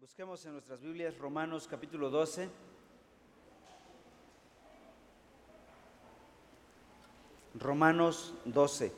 Busquemos 0.00 0.42
en 0.46 0.52
nuestras 0.52 0.80
Biblias 0.80 1.18
Romanos 1.18 1.68
capítulo 1.70 2.08
12. 2.08 2.48
Romanos 7.58 8.32
12. 8.46 8.92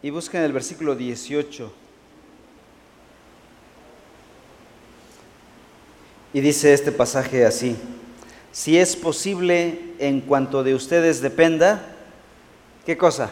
Y 0.00 0.08
busquen 0.08 0.40
el 0.44 0.54
versículo 0.54 0.96
18. 0.96 1.70
Y 6.32 6.40
dice 6.40 6.72
este 6.72 6.90
pasaje 6.90 7.44
así, 7.44 7.76
si 8.50 8.78
es 8.78 8.96
posible 8.96 9.94
en 9.98 10.22
cuanto 10.22 10.64
de 10.64 10.74
ustedes 10.74 11.20
dependa, 11.20 11.94
¿qué 12.86 12.96
cosa? 12.96 13.30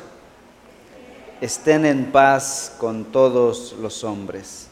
Estén 1.41 1.87
en 1.87 2.13
paz 2.13 2.75
con 2.77 3.05
todos 3.05 3.75
los 3.81 4.05
hombres. 4.05 4.69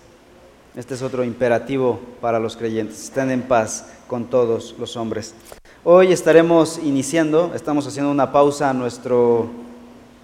Este 0.76 0.92
es 0.92 1.00
otro 1.00 1.24
imperativo 1.24 1.98
para 2.20 2.38
los 2.38 2.59
creyentes, 2.59 3.04
estén 3.04 3.30
en 3.30 3.40
paz 3.40 3.86
con 4.06 4.26
todos 4.26 4.74
los 4.78 4.95
hombres. 4.98 5.34
Hoy 5.82 6.12
estaremos 6.12 6.78
iniciando, 6.84 7.52
estamos 7.54 7.86
haciendo 7.86 8.10
una 8.10 8.32
pausa 8.32 8.68
a 8.68 8.74
nuestro 8.74 9.48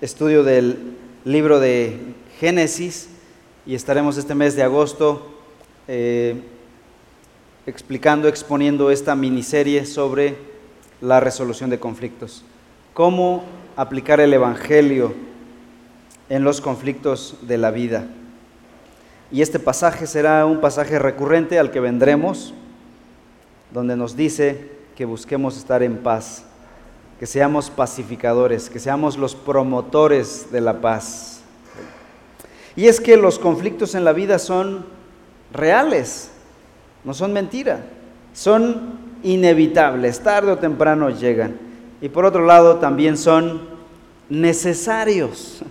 estudio 0.03 0.45
del 0.45 0.99
libro 1.25 1.61
de 1.61 1.99
Génesis 2.39 3.09
y 3.65 3.75
estaremos 3.75 4.19
este 4.19 4.35
mes 4.35 4.55
de 4.55 4.65
agosto 4.65 5.27
eh, 5.89 6.43
explicando, 7.65 8.29
exponiendo 8.29 8.91
esta 8.91 9.17
miniserie 9.17 9.87
sobre 9.87 10.37
la 11.01 11.21
resolución 11.21 11.71
de 11.71 11.81
conflictos. 11.81 12.45
Cómo 12.93 13.45
aplicar 13.77 14.21
el 14.21 14.35
Evangelio 14.35 15.34
en 16.35 16.43
los 16.43 16.61
conflictos 16.61 17.37
de 17.43 17.59
la 17.59 17.71
vida. 17.71 18.07
Y 19.31 19.41
este 19.41 19.61
pasaje 19.61 20.05
será 20.09 20.45
un 20.47 20.61
pasaje 20.61 20.99
recurrente 20.99 21.61
al 21.61 21.71
que 21.71 21.79
vendremos, 21.79 22.53
donde 23.73 23.97
nos 23.97 24.17
dice 24.17 24.73
que 24.97 25.05
busquemos 25.05 25.57
estar 25.57 25.85
en 25.85 25.99
paz, 25.99 26.45
que 27.21 27.27
seamos 27.27 27.71
pacificadores, 27.71 28.69
que 28.69 28.81
seamos 28.81 29.17
los 29.17 29.37
promotores 29.37 30.51
de 30.51 30.61
la 30.61 30.81
paz. 30.81 31.43
Y 32.75 32.89
es 32.89 33.01
que 33.01 33.17
los 33.17 33.39
conflictos 33.39 33.95
en 33.95 34.03
la 34.03 34.13
vida 34.13 34.41
son 34.41 34.87
reales, 35.53 36.33
no 37.05 37.15
son 37.15 37.33
mentira, 37.33 37.87
son 38.33 38.99
inevitables, 39.23 40.19
tarde 40.19 40.51
o 40.51 40.59
temprano 40.59 41.11
llegan. 41.11 41.57
Y 42.01 42.09
por 42.09 42.25
otro 42.25 42.45
lado 42.45 42.79
también 42.79 43.17
son 43.17 43.69
necesarios. 44.29 45.63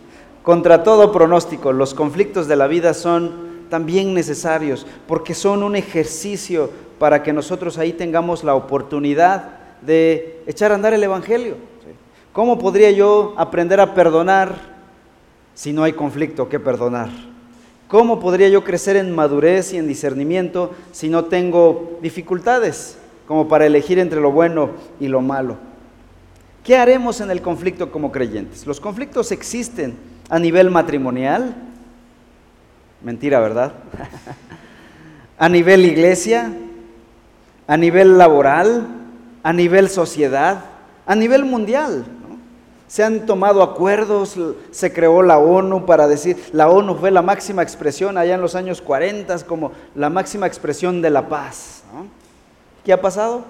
Contra 0.43 0.83
todo 0.83 1.13
pronóstico, 1.13 1.71
los 1.71 1.93
conflictos 1.93 2.49
de 2.49 2.57
la 2.57 2.67
vida 2.67 2.93
son 2.93 3.63
también 3.69 4.13
necesarios 4.13 4.85
porque 5.07 5.33
son 5.33 5.63
un 5.63 5.77
ejercicio 5.77 6.69
para 6.99 7.23
que 7.23 7.31
nosotros 7.31 7.77
ahí 7.77 7.93
tengamos 7.93 8.43
la 8.43 8.53
oportunidad 8.53 9.45
de 9.81 10.43
echar 10.45 10.71
a 10.71 10.75
andar 10.75 10.93
el 10.93 11.03
Evangelio. 11.03 11.55
¿Cómo 12.33 12.59
podría 12.59 12.91
yo 12.91 13.33
aprender 13.37 13.79
a 13.79 13.93
perdonar 13.93 14.55
si 15.55 15.71
no 15.71 15.83
hay 15.83 15.93
conflicto 15.93 16.49
que 16.49 16.59
perdonar? 16.59 17.09
¿Cómo 17.87 18.19
podría 18.19 18.49
yo 18.49 18.65
crecer 18.65 18.97
en 18.97 19.15
madurez 19.15 19.71
y 19.71 19.77
en 19.77 19.87
discernimiento 19.87 20.71
si 20.91 21.07
no 21.07 21.25
tengo 21.25 21.99
dificultades 22.01 22.97
como 23.27 23.47
para 23.47 23.65
elegir 23.65 23.97
entre 23.97 24.19
lo 24.19 24.31
bueno 24.31 24.71
y 24.99 25.07
lo 25.07 25.21
malo? 25.21 25.55
¿Qué 26.65 26.75
haremos 26.75 27.21
en 27.21 27.31
el 27.31 27.41
conflicto 27.41 27.91
como 27.91 28.11
creyentes? 28.11 28.67
Los 28.67 28.81
conflictos 28.81 29.31
existen 29.31 29.95
a 30.33 30.39
nivel 30.39 30.71
matrimonial, 30.71 31.53
mentira, 33.03 33.39
¿verdad? 33.39 33.71
a 35.37 35.47
nivel 35.47 35.85
iglesia, 35.85 36.51
a 37.67 37.77
nivel 37.77 38.17
laboral, 38.17 38.87
a 39.43 39.53
nivel 39.53 39.89
sociedad, 39.89 40.65
a 41.05 41.13
nivel 41.13 41.45
mundial. 41.45 42.05
Se 42.87 43.03
han 43.03 43.27
tomado 43.27 43.61
acuerdos, 43.61 44.35
se 44.71 44.91
creó 44.91 45.21
la 45.21 45.37
ONU 45.37 45.85
para 45.85 46.07
decir, 46.07 46.49
la 46.51 46.67
ONU 46.67 46.95
fue 46.95 47.11
la 47.11 47.21
máxima 47.21 47.61
expresión 47.61 48.17
allá 48.17 48.33
en 48.33 48.41
los 48.41 48.55
años 48.55 48.81
40 48.81 49.37
como 49.45 49.71
la 49.93 50.09
máxima 50.09 50.47
expresión 50.47 50.99
de 51.03 51.11
la 51.11 51.29
paz. 51.29 51.83
¿Qué 52.83 52.91
ha 52.91 52.99
pasado? 52.99 53.45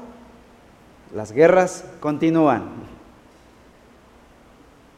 Las 1.16 1.32
guerras 1.32 1.86
continúan. 2.02 2.66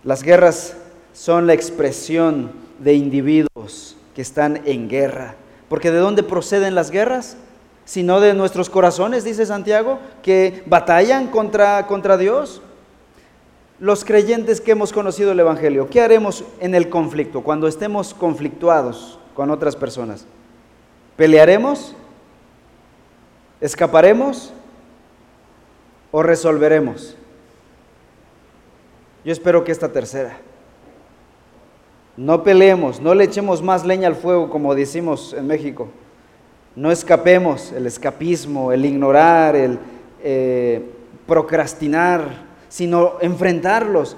Las 0.03 0.23
guerras 0.23 0.77
son 1.15 1.47
la 1.47 1.53
expresión 1.53 2.51
de 2.77 2.93
individuos 2.93 3.95
que 4.13 4.21
están 4.21 4.61
en 4.65 4.89
guerra. 4.89 5.35
Porque 5.69 5.89
¿de 5.89 5.97
dónde 5.97 6.23
proceden 6.23 6.75
las 6.75 6.91
guerras? 6.91 7.37
Sino 7.85 8.19
de 8.19 8.33
nuestros 8.33 8.69
corazones, 8.69 9.23
dice 9.23 9.45
Santiago, 9.45 9.99
que 10.21 10.61
batallan 10.65 11.27
contra, 11.27 11.87
contra 11.87 12.17
Dios. 12.17 12.61
Los 13.79 14.03
creyentes 14.03 14.59
que 14.59 14.71
hemos 14.71 14.91
conocido 14.91 15.31
el 15.31 15.39
Evangelio, 15.39 15.89
¿qué 15.89 16.01
haremos 16.01 16.43
en 16.59 16.75
el 16.75 16.89
conflicto 16.89 17.41
cuando 17.41 17.67
estemos 17.67 18.13
conflictuados 18.13 19.17
con 19.35 19.51
otras 19.51 19.77
personas? 19.77 20.25
¿Pelearemos? 21.15 21.95
¿Escaparemos? 23.61 24.53
¿O 26.11 26.21
resolveremos? 26.21 27.15
Yo 29.23 29.31
espero 29.31 29.63
que 29.63 29.71
esta 29.71 29.91
tercera. 29.93 30.37
No 32.17 32.43
peleemos, 32.43 33.01
no 33.01 33.13
le 33.13 33.25
echemos 33.25 33.61
más 33.61 33.85
leña 33.85 34.07
al 34.07 34.15
fuego 34.15 34.49
como 34.49 34.73
decimos 34.73 35.33
en 35.33 35.47
México. 35.47 35.89
No 36.75 36.91
escapemos 36.91 37.71
el 37.73 37.87
escapismo, 37.87 38.71
el 38.71 38.85
ignorar, 38.85 39.55
el 39.55 39.79
eh, 40.23 40.91
procrastinar, 41.27 42.45
sino 42.69 43.13
enfrentarlos. 43.21 44.15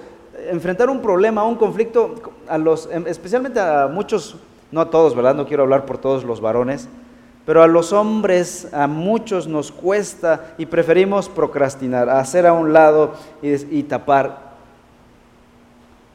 Enfrentar 0.50 0.90
un 0.90 1.02
problema, 1.02 1.44
un 1.44 1.56
conflicto, 1.56 2.16
a 2.48 2.58
los, 2.58 2.88
em, 2.92 3.06
especialmente 3.08 3.60
a 3.60 3.88
muchos, 3.88 4.36
no 4.72 4.82
a 4.82 4.90
todos, 4.90 5.16
¿verdad? 5.16 5.36
No 5.36 5.48
quiero 5.48 5.64
hablar 5.64 5.86
por 5.86 5.98
todos 5.98 6.24
los 6.24 6.40
varones, 6.40 6.88
pero 7.46 7.64
a 7.64 7.68
los 7.68 7.94
hombres, 7.94 8.68
a 8.74 8.88
muchos 8.88 9.48
nos 9.48 9.72
cuesta 9.72 10.54
y 10.58 10.68
preferimos 10.68 11.30
procrastinar, 11.30 12.10
hacer 12.10 12.46
a 12.46 12.54
un 12.54 12.74
lado 12.74 13.14
y, 13.42 13.80
y 13.80 13.84
tapar. 13.84 14.47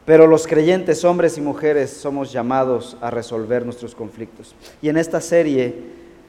Pero 0.04 0.26
los 0.26 0.46
creyentes, 0.46 1.04
hombres 1.04 1.38
y 1.38 1.40
mujeres, 1.40 1.90
somos 1.90 2.32
llamados 2.32 2.96
a 3.00 3.10
resolver 3.10 3.64
nuestros 3.64 3.94
conflictos. 3.94 4.54
Y 4.80 4.88
en 4.88 4.96
esta 4.96 5.20
serie, 5.20 5.76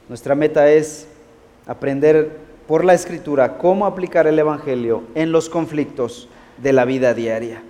nuestra 0.10 0.36
meta 0.36 0.72
es 0.72 1.08
aprender 1.66 2.38
por 2.68 2.86
la 2.86 2.94
escritura 2.94 3.58
cómo 3.58 3.86
aplicar 3.86 4.28
el 4.28 4.38
Evangelio 4.38 5.04
en 5.16 5.32
los 5.32 5.50
conflictos 5.50 6.30
de 6.62 6.72
la 6.72 6.86
vida 6.86 7.14
diaria. 7.16 7.64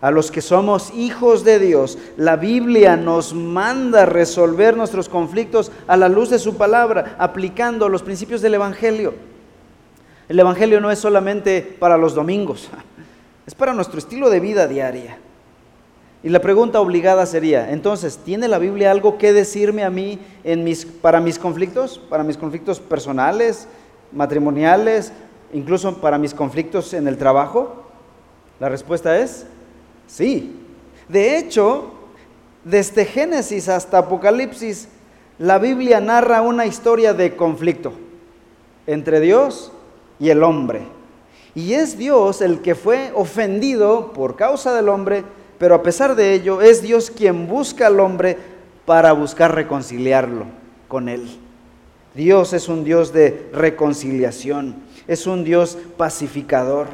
A 0.00 0.10
los 0.10 0.30
que 0.30 0.40
somos 0.40 0.92
hijos 0.94 1.44
de 1.44 1.58
Dios, 1.58 1.98
la 2.16 2.36
Biblia 2.36 2.96
nos 2.96 3.34
manda 3.34 4.06
resolver 4.06 4.76
nuestros 4.76 5.08
conflictos 5.08 5.70
a 5.86 5.96
la 5.96 6.08
luz 6.08 6.30
de 6.30 6.38
su 6.38 6.56
palabra, 6.56 7.16
aplicando 7.18 7.88
los 7.88 8.02
principios 8.02 8.42
del 8.42 8.54
Evangelio. 8.54 9.14
El 10.28 10.40
Evangelio 10.40 10.80
no 10.80 10.90
es 10.90 10.98
solamente 10.98 11.62
para 11.78 11.96
los 11.96 12.14
domingos, 12.14 12.68
es 13.46 13.54
para 13.54 13.74
nuestro 13.74 13.98
estilo 13.98 14.30
de 14.30 14.40
vida 14.40 14.66
diaria. 14.66 15.18
Y 16.24 16.28
la 16.28 16.40
pregunta 16.40 16.80
obligada 16.80 17.26
sería, 17.26 17.72
entonces, 17.72 18.18
¿tiene 18.18 18.46
la 18.46 18.58
Biblia 18.58 18.92
algo 18.92 19.18
que 19.18 19.32
decirme 19.32 19.82
a 19.82 19.90
mí 19.90 20.20
en 20.44 20.62
mis, 20.62 20.86
para 20.86 21.20
mis 21.20 21.38
conflictos? 21.38 21.98
¿Para 21.98 22.22
mis 22.22 22.36
conflictos 22.36 22.78
personales, 22.78 23.66
matrimoniales, 24.12 25.12
incluso 25.52 25.96
para 26.00 26.18
mis 26.18 26.32
conflictos 26.32 26.94
en 26.94 27.08
el 27.08 27.18
trabajo? 27.18 27.86
La 28.60 28.68
respuesta 28.68 29.18
es 29.18 29.46
sí. 30.06 30.54
De 31.08 31.36
hecho, 31.36 31.92
desde 32.64 33.04
Génesis 33.04 33.68
hasta 33.68 33.98
Apocalipsis, 33.98 34.88
la 35.40 35.58
Biblia 35.58 36.00
narra 36.00 36.40
una 36.42 36.66
historia 36.66 37.14
de 37.14 37.34
conflicto 37.34 37.92
entre 38.86 39.18
Dios 39.18 39.72
y 40.20 40.30
el 40.30 40.44
hombre. 40.44 40.82
Y 41.56 41.74
es 41.74 41.98
Dios 41.98 42.40
el 42.40 42.60
que 42.62 42.76
fue 42.76 43.10
ofendido 43.14 44.12
por 44.12 44.36
causa 44.36 44.72
del 44.72 44.88
hombre 44.88 45.24
pero 45.62 45.76
a 45.76 45.82
pesar 45.84 46.16
de 46.16 46.34
ello 46.34 46.60
es 46.60 46.82
Dios 46.82 47.08
quien 47.08 47.46
busca 47.46 47.86
al 47.86 48.00
hombre 48.00 48.36
para 48.84 49.12
buscar 49.12 49.54
reconciliarlo 49.54 50.46
con 50.88 51.08
Él. 51.08 51.38
Dios 52.16 52.52
es 52.52 52.68
un 52.68 52.82
Dios 52.82 53.12
de 53.12 53.48
reconciliación, 53.52 54.74
es 55.06 55.24
un 55.28 55.44
Dios 55.44 55.78
pacificador. 55.96 56.88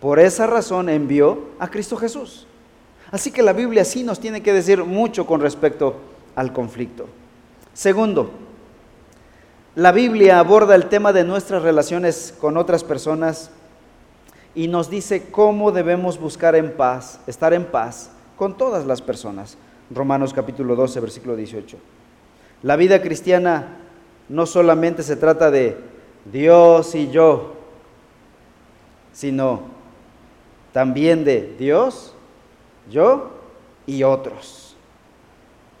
Por 0.00 0.18
esa 0.18 0.48
razón 0.48 0.88
envió 0.88 1.50
a 1.60 1.70
Cristo 1.70 1.96
Jesús. 1.96 2.48
Así 3.12 3.30
que 3.30 3.44
la 3.44 3.52
Biblia 3.52 3.84
sí 3.84 4.02
nos 4.02 4.18
tiene 4.18 4.42
que 4.42 4.52
decir 4.52 4.82
mucho 4.82 5.24
con 5.24 5.40
respecto 5.40 5.94
al 6.34 6.52
conflicto. 6.52 7.06
Segundo, 7.74 8.32
la 9.76 9.92
Biblia 9.92 10.40
aborda 10.40 10.74
el 10.74 10.86
tema 10.86 11.12
de 11.12 11.22
nuestras 11.22 11.62
relaciones 11.62 12.34
con 12.40 12.56
otras 12.56 12.82
personas 12.82 13.52
y 14.58 14.66
nos 14.66 14.90
dice 14.90 15.28
cómo 15.30 15.70
debemos 15.70 16.18
buscar 16.18 16.56
en 16.56 16.72
paz, 16.72 17.20
estar 17.28 17.54
en 17.54 17.64
paz 17.64 18.10
con 18.36 18.56
todas 18.56 18.84
las 18.86 19.00
personas, 19.00 19.56
Romanos 19.88 20.34
capítulo 20.34 20.74
12, 20.74 20.98
versículo 20.98 21.36
18. 21.36 21.76
La 22.64 22.74
vida 22.74 23.00
cristiana 23.00 23.76
no 24.28 24.46
solamente 24.46 25.04
se 25.04 25.14
trata 25.14 25.52
de 25.52 25.76
Dios 26.24 26.96
y 26.96 27.08
yo, 27.08 27.52
sino 29.12 29.60
también 30.72 31.22
de 31.24 31.54
Dios, 31.56 32.14
yo 32.90 33.30
y 33.86 34.02
otros. 34.02 34.74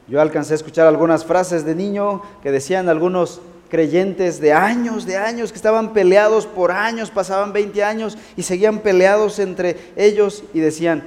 Yo 0.06 0.20
alcancé 0.20 0.52
a 0.52 0.54
escuchar 0.54 0.86
algunas 0.86 1.24
frases 1.24 1.64
de 1.64 1.74
niño 1.74 2.22
que 2.44 2.52
decían 2.52 2.88
algunos 2.88 3.40
creyentes 3.68 4.40
de 4.40 4.52
años, 4.52 5.06
de 5.06 5.16
años, 5.16 5.50
que 5.50 5.56
estaban 5.56 5.92
peleados 5.92 6.46
por 6.46 6.70
años, 6.72 7.10
pasaban 7.10 7.52
20 7.52 7.84
años 7.84 8.18
y 8.36 8.42
seguían 8.42 8.80
peleados 8.80 9.38
entre 9.38 9.92
ellos 9.96 10.44
y 10.54 10.60
decían, 10.60 11.04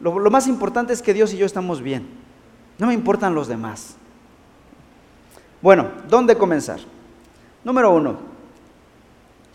lo, 0.00 0.18
lo 0.18 0.30
más 0.30 0.46
importante 0.46 0.92
es 0.92 1.02
que 1.02 1.14
Dios 1.14 1.32
y 1.32 1.36
yo 1.36 1.46
estamos 1.46 1.82
bien, 1.82 2.06
no 2.78 2.86
me 2.86 2.94
importan 2.94 3.34
los 3.34 3.48
demás. 3.48 3.96
Bueno, 5.60 5.88
¿dónde 6.08 6.36
comenzar? 6.36 6.80
Número 7.64 7.90
uno, 7.90 8.18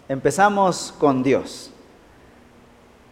empezamos 0.07 0.93
con 0.97 1.21
Dios. 1.21 1.71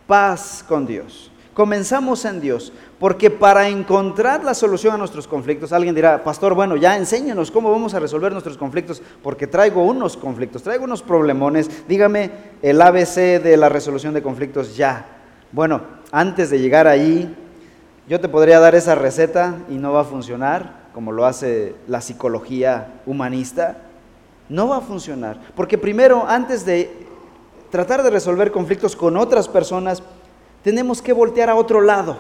Paz 0.08 0.66
con 0.68 0.88
Dios. 0.88 1.32
Comenzamos 1.54 2.24
en 2.26 2.40
Dios, 2.40 2.72
porque 3.00 3.30
para 3.30 3.68
encontrar 3.68 4.44
la 4.44 4.54
solución 4.54 4.96
a 4.96 4.98
nuestros 4.98 5.28
conflictos, 5.28 5.72
alguien 5.72 5.94
dirá, 5.94 6.24
pastor, 6.24 6.56
bueno, 6.56 6.76
ya 6.76 6.98
enséñenos 6.98 7.52
cómo 7.52 7.72
vamos 7.72 7.94
a 7.94 8.00
resolver 8.00 8.32
nuestros 8.32 8.58
conflictos, 8.58 9.02
porque 9.22 9.46
traigo 9.46 9.84
unos 9.84 10.18
conflictos, 10.18 10.64
traigo 10.64 10.86
unos 10.86 11.04
problemones, 11.04 11.88
dígame 11.88 12.32
el 12.62 12.82
ABC 12.82 13.42
de 13.42 13.56
la 13.56 13.70
resolución 13.70 14.14
de 14.14 14.24
conflictos 14.24 14.76
ya. 14.76 15.06
Bueno, 15.52 15.82
antes 16.12 16.50
de 16.50 16.60
llegar 16.60 16.88
ahí, 16.88 17.36
yo 18.10 18.20
te 18.20 18.30
podría 18.30 18.60
dar 18.60 18.74
esa 18.74 18.96
receta 18.96 19.58
y 19.70 19.76
no 19.76 19.94
va 19.94 20.02
a 20.02 20.06
funcionar, 20.06 20.88
como 20.94 21.12
lo 21.12 21.26
hace 21.26 21.76
la 21.88 22.02
psicología 22.02 23.02
humanista, 23.06 23.78
no 24.50 24.70
va 24.70 24.78
a 24.78 24.82
funcionar. 24.82 25.40
Porque 25.56 25.78
primero, 25.78 26.26
antes 26.28 26.66
de 26.66 27.06
tratar 27.70 28.02
de 28.02 28.10
resolver 28.10 28.52
conflictos 28.52 28.96
con 28.96 29.18
otras 29.18 29.48
personas, 29.48 30.02
tenemos 30.64 31.02
que 31.02 31.14
voltear 31.14 31.50
a 31.50 31.56
otro 31.56 31.82
lado. 31.82 32.18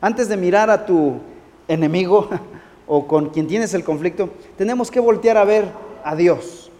Antes 0.00 0.28
de 0.28 0.36
mirar 0.36 0.70
a 0.70 0.86
tu 0.86 1.20
enemigo 1.68 2.28
o 2.86 3.06
con 3.06 3.30
quien 3.30 3.46
tienes 3.46 3.74
el 3.74 3.84
conflicto, 3.84 4.30
tenemos 4.56 4.90
que 4.90 5.00
voltear 5.00 5.36
a 5.36 5.44
ver 5.44 5.66
a 6.04 6.16
Dios. 6.16 6.70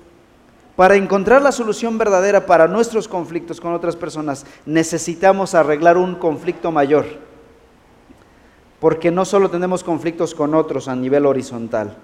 Para 0.77 0.97
encontrar 0.97 1.43
la 1.43 1.53
solución 1.53 1.99
verdadera 1.99 2.47
para 2.47 2.67
nuestros 2.67 3.07
conflictos 3.07 3.61
con 3.61 3.75
otras 3.75 3.95
personas, 3.95 4.47
necesitamos 4.65 5.55
arreglar 5.55 5.97
un 5.97 6.15
conflicto 6.15 6.73
mayor 6.73 7.07
porque 8.83 9.13
no 9.13 9.25
solo 9.25 9.49
tenemos 9.49 9.85
conflictos 9.85 10.35
con 10.35 10.57
otros 10.57 10.89
a 10.89 10.97
nivel 10.97 11.25
horizontal, 11.25 11.97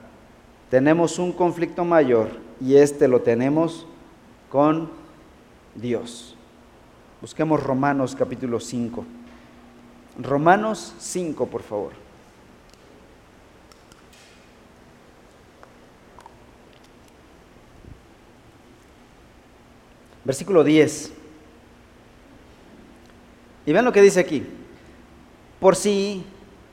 tenemos 0.71 1.19
un 1.19 1.33
conflicto 1.33 1.85
mayor 1.85 2.29
y 2.61 2.77
este 2.77 3.09
lo 3.09 3.21
tenemos 3.21 3.85
con 4.49 4.89
Dios. 5.75 6.37
Busquemos 7.21 7.61
Romanos 7.61 8.15
capítulo 8.17 8.61
5. 8.61 9.05
Romanos 10.19 10.95
5, 10.99 11.47
por 11.47 11.63
favor. 11.63 11.93
Versículo 20.25 20.65
10. 20.65 21.13
Y 23.65 23.73
vean 23.73 23.85
lo 23.85 23.93
que 23.93 24.03
dice 24.03 24.21
aquí. 24.21 24.47
Por 25.61 25.77
si 25.77 26.25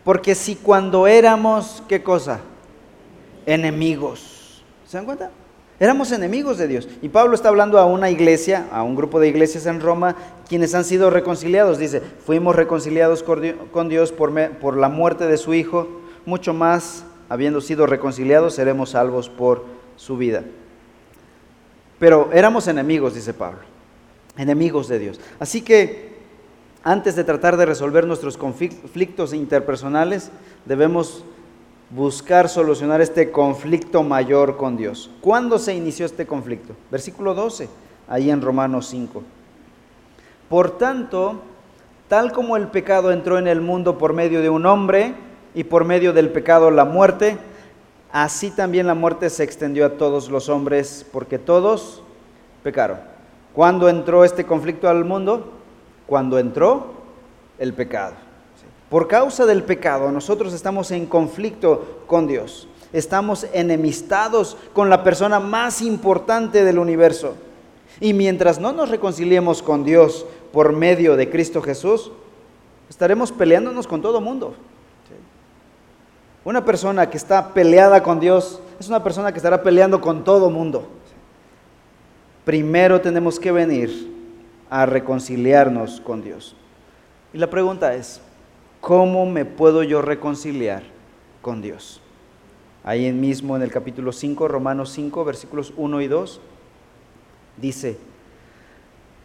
porque 0.05 0.35
si 0.35 0.55
cuando 0.55 1.07
éramos, 1.07 1.81
¿qué 1.89 2.03
cosa? 2.03 2.39
Enemigos. 3.47 4.63
¿Se 4.85 4.97
dan 4.97 5.05
cuenta? 5.05 5.31
Éramos 5.79 6.11
enemigos 6.11 6.57
de 6.57 6.67
Dios. 6.67 6.87
Y 7.01 7.09
Pablo 7.09 7.35
está 7.35 7.49
hablando 7.49 7.79
a 7.79 7.85
una 7.85 8.09
iglesia, 8.09 8.67
a 8.71 8.83
un 8.83 8.95
grupo 8.95 9.19
de 9.19 9.27
iglesias 9.27 9.65
en 9.65 9.81
Roma, 9.81 10.15
quienes 10.47 10.73
han 10.73 10.85
sido 10.85 11.09
reconciliados. 11.09 11.77
Dice, 11.77 12.01
fuimos 12.25 12.55
reconciliados 12.55 13.23
con 13.23 13.89
Dios 13.89 14.11
por, 14.13 14.77
la 14.77 14.89
muerte 14.89 15.27
de 15.27 15.37
su 15.37 15.53
Hijo, 15.53 16.01
mucho 16.25 16.53
más, 16.53 17.03
habiendo 17.27 17.59
sido 17.59 17.87
reconciliados, 17.87 18.55
seremos 18.55 18.91
salvos 18.91 19.29
por 19.29 19.65
su 19.97 20.15
vida. 20.17 20.43
Pero 21.99 22.29
éramos 22.33 22.67
enemigos, 22.67 23.15
dice 23.15 23.33
Pablo, 23.33 23.59
enemigos 24.37 24.87
de 24.87 24.99
Dios. 24.99 25.19
Así 25.39 25.61
que 25.61 26.15
antes 26.83 27.15
de 27.15 27.23
tratar 27.23 27.57
de 27.57 27.65
resolver 27.65 28.05
nuestros 28.05 28.37
conflictos 28.37 29.33
interpersonales, 29.33 30.31
debemos 30.65 31.25
buscar 31.95 32.49
solucionar 32.49 33.01
este 33.01 33.31
conflicto 33.31 34.03
mayor 34.03 34.57
con 34.57 34.75
Dios. 34.75 35.09
¿Cuándo 35.21 35.57
se 35.57 35.73
inició 35.73 36.05
este 36.05 36.25
conflicto? 36.25 36.73
Versículo 36.91 37.33
12, 37.33 37.69
ahí 38.07 38.29
en 38.29 38.41
Romanos 38.41 38.87
5. 38.87 39.23
Por 40.49 40.77
tanto, 40.77 41.41
tal 42.07 42.31
como 42.31 42.57
el 42.57 42.67
pecado 42.67 43.11
entró 43.11 43.37
en 43.37 43.47
el 43.47 43.61
mundo 43.61 43.97
por 43.97 44.13
medio 44.13 44.41
de 44.41 44.49
un 44.49 44.65
hombre 44.65 45.15
y 45.53 45.63
por 45.63 45.85
medio 45.85 46.11
del 46.11 46.29
pecado 46.29 46.69
la 46.69 46.85
muerte, 46.85 47.37
así 48.11 48.51
también 48.51 48.87
la 48.87 48.93
muerte 48.93 49.29
se 49.29 49.43
extendió 49.43 49.85
a 49.85 49.97
todos 49.97 50.29
los 50.29 50.49
hombres 50.49 51.05
porque 51.11 51.39
todos 51.39 52.03
pecaron. 52.61 52.99
¿Cuándo 53.53 53.87
entró 53.87 54.25
este 54.25 54.43
conflicto 54.43 54.89
al 54.89 55.05
mundo? 55.05 55.53
cuando 56.05 56.37
entró 56.39 56.93
el 57.57 57.73
pecado. 57.73 58.13
Por 58.89 59.07
causa 59.07 59.45
del 59.45 59.63
pecado 59.63 60.11
nosotros 60.11 60.53
estamos 60.53 60.91
en 60.91 61.05
conflicto 61.05 62.03
con 62.07 62.27
Dios. 62.27 62.67
Estamos 62.93 63.47
enemistados 63.51 64.57
con 64.73 64.89
la 64.89 65.03
persona 65.03 65.39
más 65.39 65.81
importante 65.81 66.63
del 66.63 66.79
universo. 66.79 67.35
Y 67.99 68.13
mientras 68.13 68.59
no 68.59 68.73
nos 68.73 68.89
reconciliemos 68.89 69.63
con 69.63 69.83
Dios 69.83 70.25
por 70.53 70.73
medio 70.73 71.15
de 71.15 71.29
Cristo 71.29 71.61
Jesús, 71.61 72.11
estaremos 72.89 73.31
peleándonos 73.31 73.87
con 73.87 74.01
todo 74.01 74.21
mundo. 74.21 74.53
Una 76.43 76.63
persona 76.63 77.09
que 77.09 77.17
está 77.17 77.53
peleada 77.53 78.03
con 78.03 78.19
Dios 78.19 78.61
es 78.79 78.87
una 78.87 79.03
persona 79.03 79.31
que 79.31 79.39
estará 79.39 79.63
peleando 79.63 79.99
con 79.99 80.23
todo 80.23 80.51
mundo. 80.51 80.87
Primero 82.43 83.01
tenemos 83.01 83.39
que 83.39 83.51
venir 83.51 84.13
a 84.69 84.85
reconciliarnos 84.85 85.99
con 86.01 86.21
Dios. 86.21 86.55
Y 87.33 87.39
la 87.39 87.49
pregunta 87.49 87.95
es, 87.95 88.21
¿cómo 88.85 89.25
me 89.25 89.45
puedo 89.45 89.81
yo 89.81 90.03
reconciliar 90.03 90.83
con 91.41 91.59
Dios? 91.59 92.01
Ahí 92.83 93.11
mismo 93.11 93.55
en 93.55 93.63
el 93.63 93.71
capítulo 93.71 94.11
5, 94.11 94.47
Romanos 94.47 94.91
5, 94.91 95.25
versículos 95.25 95.73
1 95.75 96.01
y 96.01 96.07
2, 96.07 96.39
dice, 97.57 97.97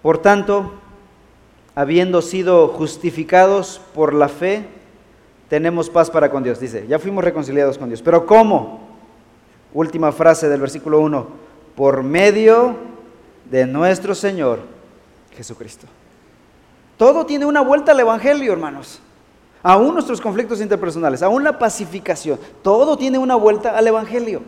por 0.01 0.17
tanto, 0.17 0.73
habiendo 1.75 2.23
sido 2.23 2.69
justificados 2.69 3.83
por 3.95 4.15
la 4.15 4.29
fe, 4.29 4.65
tenemos 5.51 5.91
paz 5.91 6.11
para 6.11 6.31
con 6.31 6.43
Dios. 6.43 6.59
Dice, 6.59 6.87
ya 6.89 6.99
fuimos 6.99 7.23
reconciliados 7.23 7.77
con 7.77 7.91
Dios. 7.91 8.01
Pero 8.01 8.25
¿cómo? 8.25 8.89
Última 9.75 10.11
frase 10.11 10.49
del 10.49 10.63
versículo 10.63 11.01
1, 11.01 11.27
por 11.77 12.03
medio 12.03 12.77
de 13.51 13.67
nuestro 13.67 14.15
Señor 14.15 14.61
Jesucristo. 15.37 15.87
Todo 16.97 17.27
tiene 17.27 17.45
una 17.45 17.61
vuelta 17.61 17.93
al 17.93 18.01
Evangelio, 18.01 18.55
hermanos. 18.55 19.03
Aún 19.63 19.93
nuestros 19.95 20.21
conflictos 20.21 20.61
interpersonales, 20.61 21.23
aún 21.23 21.45
la 21.45 21.59
pacificación, 21.59 22.39
todo 22.63 22.97
tiene 22.97 23.19
una 23.19 23.35
vuelta 23.35 23.77
al 23.77 23.87
Evangelio. 23.87 24.43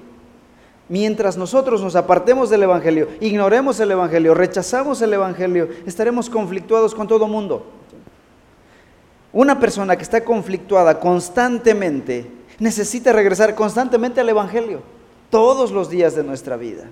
Mientras 0.88 1.36
nosotros 1.36 1.82
nos 1.82 1.96
apartemos 1.96 2.50
del 2.50 2.62
Evangelio, 2.62 3.08
ignoremos 3.20 3.78
el 3.80 3.90
Evangelio, 3.90 4.34
rechazamos 4.34 5.00
el 5.02 5.12
Evangelio, 5.12 5.68
estaremos 5.86 6.28
conflictuados 6.30 6.94
con 6.94 7.08
todo 7.08 7.26
mundo. 7.26 7.66
Una 9.32 9.58
persona 9.58 9.96
que 9.96 10.02
está 10.02 10.24
conflictuada 10.24 10.98
constantemente 10.98 12.30
necesita 12.58 13.12
regresar 13.12 13.54
constantemente 13.54 14.20
al 14.20 14.28
Evangelio, 14.28 14.80
todos 15.30 15.72
los 15.72 15.88
días 15.88 16.14
de 16.14 16.24
nuestra 16.24 16.56
vida. 16.56 16.84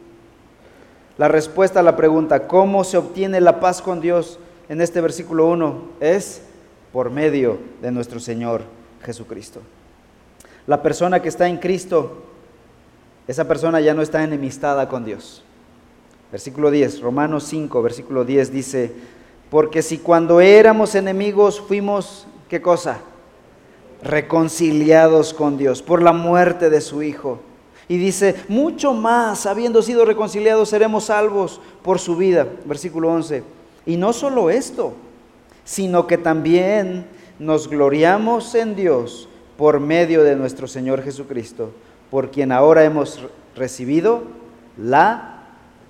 La 1.18 1.28
respuesta 1.28 1.80
a 1.80 1.82
la 1.82 1.96
pregunta, 1.96 2.46
¿cómo 2.46 2.84
se 2.84 2.96
obtiene 2.96 3.40
la 3.40 3.60
paz 3.60 3.82
con 3.82 4.00
Dios 4.00 4.38
en 4.68 4.80
este 4.80 5.02
versículo 5.02 5.46
1? 5.48 5.82
Es 6.00 6.42
por 6.92 7.10
medio 7.10 7.58
de 7.80 7.90
nuestro 7.90 8.20
Señor 8.20 8.62
Jesucristo. 9.04 9.60
La 10.66 10.82
persona 10.82 11.20
que 11.20 11.28
está 11.28 11.48
en 11.48 11.58
Cristo, 11.58 12.24
esa 13.26 13.46
persona 13.46 13.80
ya 13.80 13.94
no 13.94 14.02
está 14.02 14.22
enemistada 14.22 14.88
con 14.88 15.04
Dios. 15.04 15.42
Versículo 16.30 16.70
10, 16.70 17.00
Romanos 17.00 17.44
5, 17.44 17.82
versículo 17.82 18.24
10 18.24 18.52
dice, 18.52 18.92
porque 19.50 19.82
si 19.82 19.98
cuando 19.98 20.40
éramos 20.40 20.94
enemigos 20.94 21.60
fuimos, 21.60 22.26
¿qué 22.48 22.62
cosa? 22.62 22.98
Reconciliados 24.02 25.34
con 25.34 25.58
Dios 25.58 25.82
por 25.82 26.02
la 26.02 26.12
muerte 26.12 26.70
de 26.70 26.80
su 26.80 27.02
Hijo 27.02 27.40
y 27.90 27.98
dice, 27.98 28.36
mucho 28.46 28.94
más, 28.94 29.46
habiendo 29.46 29.82
sido 29.82 30.04
reconciliados, 30.04 30.68
seremos 30.68 31.06
salvos 31.06 31.60
por 31.82 31.98
su 31.98 32.14
vida. 32.14 32.46
Versículo 32.64 33.08
11. 33.10 33.42
Y 33.84 33.96
no 33.96 34.12
solo 34.12 34.48
esto, 34.48 34.94
sino 35.70 36.08
que 36.08 36.18
también 36.18 37.06
nos 37.38 37.70
gloriamos 37.70 38.56
en 38.56 38.74
Dios 38.74 39.28
por 39.56 39.78
medio 39.78 40.24
de 40.24 40.34
nuestro 40.34 40.66
Señor 40.66 41.00
Jesucristo, 41.00 41.70
por 42.10 42.32
quien 42.32 42.50
ahora 42.50 42.82
hemos 42.82 43.20
recibido 43.54 44.24
la 44.76 45.44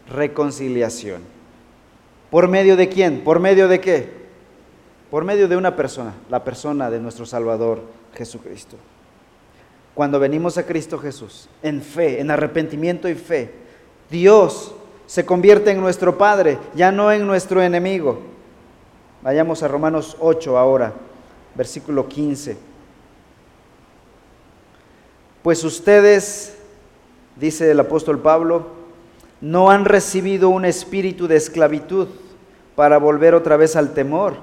reconciliación. 0.06 1.22
¿Por 2.30 2.46
medio 2.46 2.76
de 2.76 2.90
quién? 2.90 3.24
¿Por 3.24 3.40
medio 3.40 3.68
de 3.68 3.80
qué? 3.80 4.12
Por 5.10 5.24
medio 5.24 5.48
de 5.48 5.56
una 5.56 5.74
persona, 5.76 6.12
la 6.28 6.44
persona 6.44 6.90
de 6.90 7.00
nuestro 7.00 7.24
Salvador 7.24 7.80
Jesucristo. 8.14 8.76
Cuando 9.94 10.20
venimos 10.20 10.58
a 10.58 10.66
Cristo 10.66 10.98
Jesús, 10.98 11.48
en 11.62 11.80
fe, 11.80 12.20
en 12.20 12.30
arrepentimiento 12.30 13.08
y 13.08 13.14
fe, 13.14 13.50
Dios 14.10 14.74
se 15.06 15.24
convierte 15.24 15.70
en 15.70 15.80
nuestro 15.80 16.18
Padre, 16.18 16.58
ya 16.74 16.92
no 16.92 17.10
en 17.10 17.26
nuestro 17.26 17.62
enemigo. 17.62 18.29
Vayamos 19.22 19.62
a 19.62 19.68
Romanos 19.68 20.16
8 20.18 20.56
ahora, 20.56 20.94
versículo 21.54 22.08
15. 22.08 22.56
Pues 25.42 25.62
ustedes, 25.62 26.56
dice 27.36 27.70
el 27.70 27.80
apóstol 27.80 28.18
Pablo, 28.20 28.68
no 29.42 29.70
han 29.70 29.84
recibido 29.84 30.48
un 30.48 30.64
espíritu 30.64 31.28
de 31.28 31.36
esclavitud 31.36 32.08
para 32.76 32.96
volver 32.96 33.34
otra 33.34 33.58
vez 33.58 33.76
al 33.76 33.92
temor, 33.92 34.36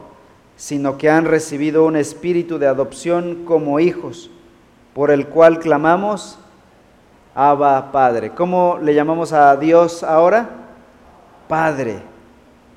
sino 0.56 1.00
que 1.00 1.10
han 1.10 1.26
recibido 1.26 1.84
un 1.84 1.96
espíritu 1.96 2.60
de 2.60 2.68
adopción 2.68 3.46
como 3.46 3.80
hijos, 3.80 4.30
por 4.94 5.10
el 5.10 5.28
cual 5.28 5.58
clamamos, 5.58 6.38
Abba 7.34 7.92
Padre. 7.92 8.32
¿Cómo 8.32 8.78
le 8.82 8.94
llamamos 8.94 9.34
a 9.34 9.56
Dios 9.56 10.04
ahora? 10.04 10.50
Padre. 11.48 12.17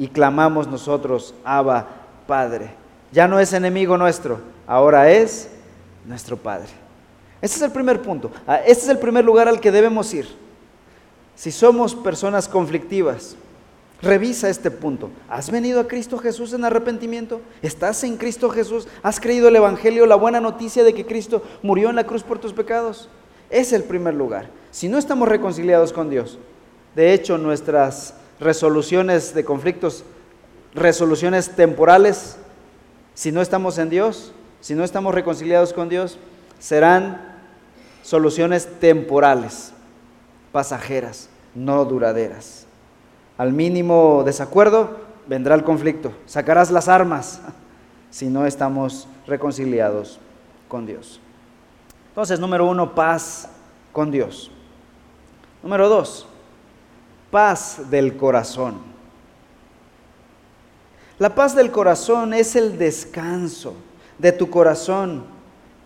Y 0.00 0.08
clamamos 0.08 0.66
nosotros, 0.66 1.34
Abba 1.44 1.86
Padre. 2.26 2.70
Ya 3.12 3.28
no 3.28 3.38
es 3.38 3.52
enemigo 3.52 3.98
nuestro, 3.98 4.40
ahora 4.66 5.10
es 5.10 5.50
nuestro 6.06 6.38
Padre. 6.38 6.70
Este 7.42 7.58
es 7.58 7.62
el 7.62 7.70
primer 7.70 8.00
punto. 8.00 8.30
Ah, 8.46 8.60
este 8.66 8.84
es 8.84 8.88
el 8.88 8.98
primer 8.98 9.26
lugar 9.26 9.46
al 9.46 9.60
que 9.60 9.70
debemos 9.70 10.14
ir. 10.14 10.26
Si 11.34 11.52
somos 11.52 11.94
personas 11.94 12.48
conflictivas, 12.48 13.36
revisa 14.00 14.48
este 14.48 14.70
punto. 14.70 15.10
¿Has 15.28 15.50
venido 15.50 15.80
a 15.80 15.86
Cristo 15.86 16.16
Jesús 16.16 16.54
en 16.54 16.64
arrepentimiento? 16.64 17.42
¿Estás 17.60 18.02
en 18.02 18.16
Cristo 18.16 18.48
Jesús? 18.48 18.88
¿Has 19.02 19.20
creído 19.20 19.48
el 19.48 19.56
Evangelio, 19.56 20.06
la 20.06 20.16
buena 20.16 20.40
noticia 20.40 20.82
de 20.82 20.94
que 20.94 21.04
Cristo 21.04 21.42
murió 21.62 21.90
en 21.90 21.96
la 21.96 22.04
cruz 22.04 22.22
por 22.22 22.38
tus 22.38 22.54
pecados? 22.54 23.10
Es 23.50 23.74
el 23.74 23.84
primer 23.84 24.14
lugar. 24.14 24.48
Si 24.70 24.88
no 24.88 24.96
estamos 24.96 25.28
reconciliados 25.28 25.92
con 25.92 26.08
Dios, 26.08 26.38
de 26.96 27.12
hecho 27.12 27.36
nuestras 27.36 28.14
resoluciones 28.40 29.34
de 29.34 29.44
conflictos, 29.44 30.04
resoluciones 30.74 31.54
temporales, 31.54 32.38
si 33.14 33.30
no 33.32 33.42
estamos 33.42 33.78
en 33.78 33.90
Dios, 33.90 34.32
si 34.60 34.74
no 34.74 34.82
estamos 34.82 35.14
reconciliados 35.14 35.72
con 35.72 35.88
Dios, 35.88 36.18
serán 36.58 37.38
soluciones 38.02 38.80
temporales, 38.80 39.72
pasajeras, 40.52 41.28
no 41.54 41.84
duraderas. 41.84 42.66
Al 43.36 43.52
mínimo 43.52 44.22
desacuerdo 44.24 44.98
vendrá 45.26 45.54
el 45.54 45.64
conflicto, 45.64 46.12
sacarás 46.26 46.70
las 46.70 46.88
armas 46.88 47.40
si 48.10 48.28
no 48.28 48.46
estamos 48.46 49.06
reconciliados 49.26 50.18
con 50.68 50.86
Dios. 50.86 51.20
Entonces, 52.08 52.40
número 52.40 52.66
uno, 52.66 52.94
paz 52.94 53.48
con 53.92 54.10
Dios. 54.10 54.50
Número 55.62 55.88
dos, 55.88 56.26
paz 57.30 57.90
del 57.90 58.16
corazón. 58.16 58.78
La 61.18 61.34
paz 61.34 61.54
del 61.54 61.70
corazón 61.70 62.32
es 62.32 62.56
el 62.56 62.78
descanso 62.78 63.74
de 64.18 64.32
tu 64.32 64.48
corazón 64.50 65.24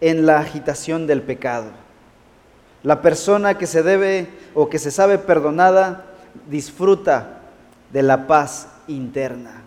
en 0.01 0.27
la 0.27 0.39
agitación 0.39 1.07
del 1.07 1.23
pecado. 1.23 1.67
La 2.83 3.03
persona 3.03 3.59
que 3.59 3.67
se 3.67 3.83
debe 3.83 4.29
o 4.55 4.69
que 4.69 4.79
se 4.79 4.91
sabe 4.91 5.19
perdonada 5.19 6.07
disfruta 6.49 7.41
de 7.93 8.03
la 8.03 8.27
paz 8.27 8.69
interna. 8.87 9.63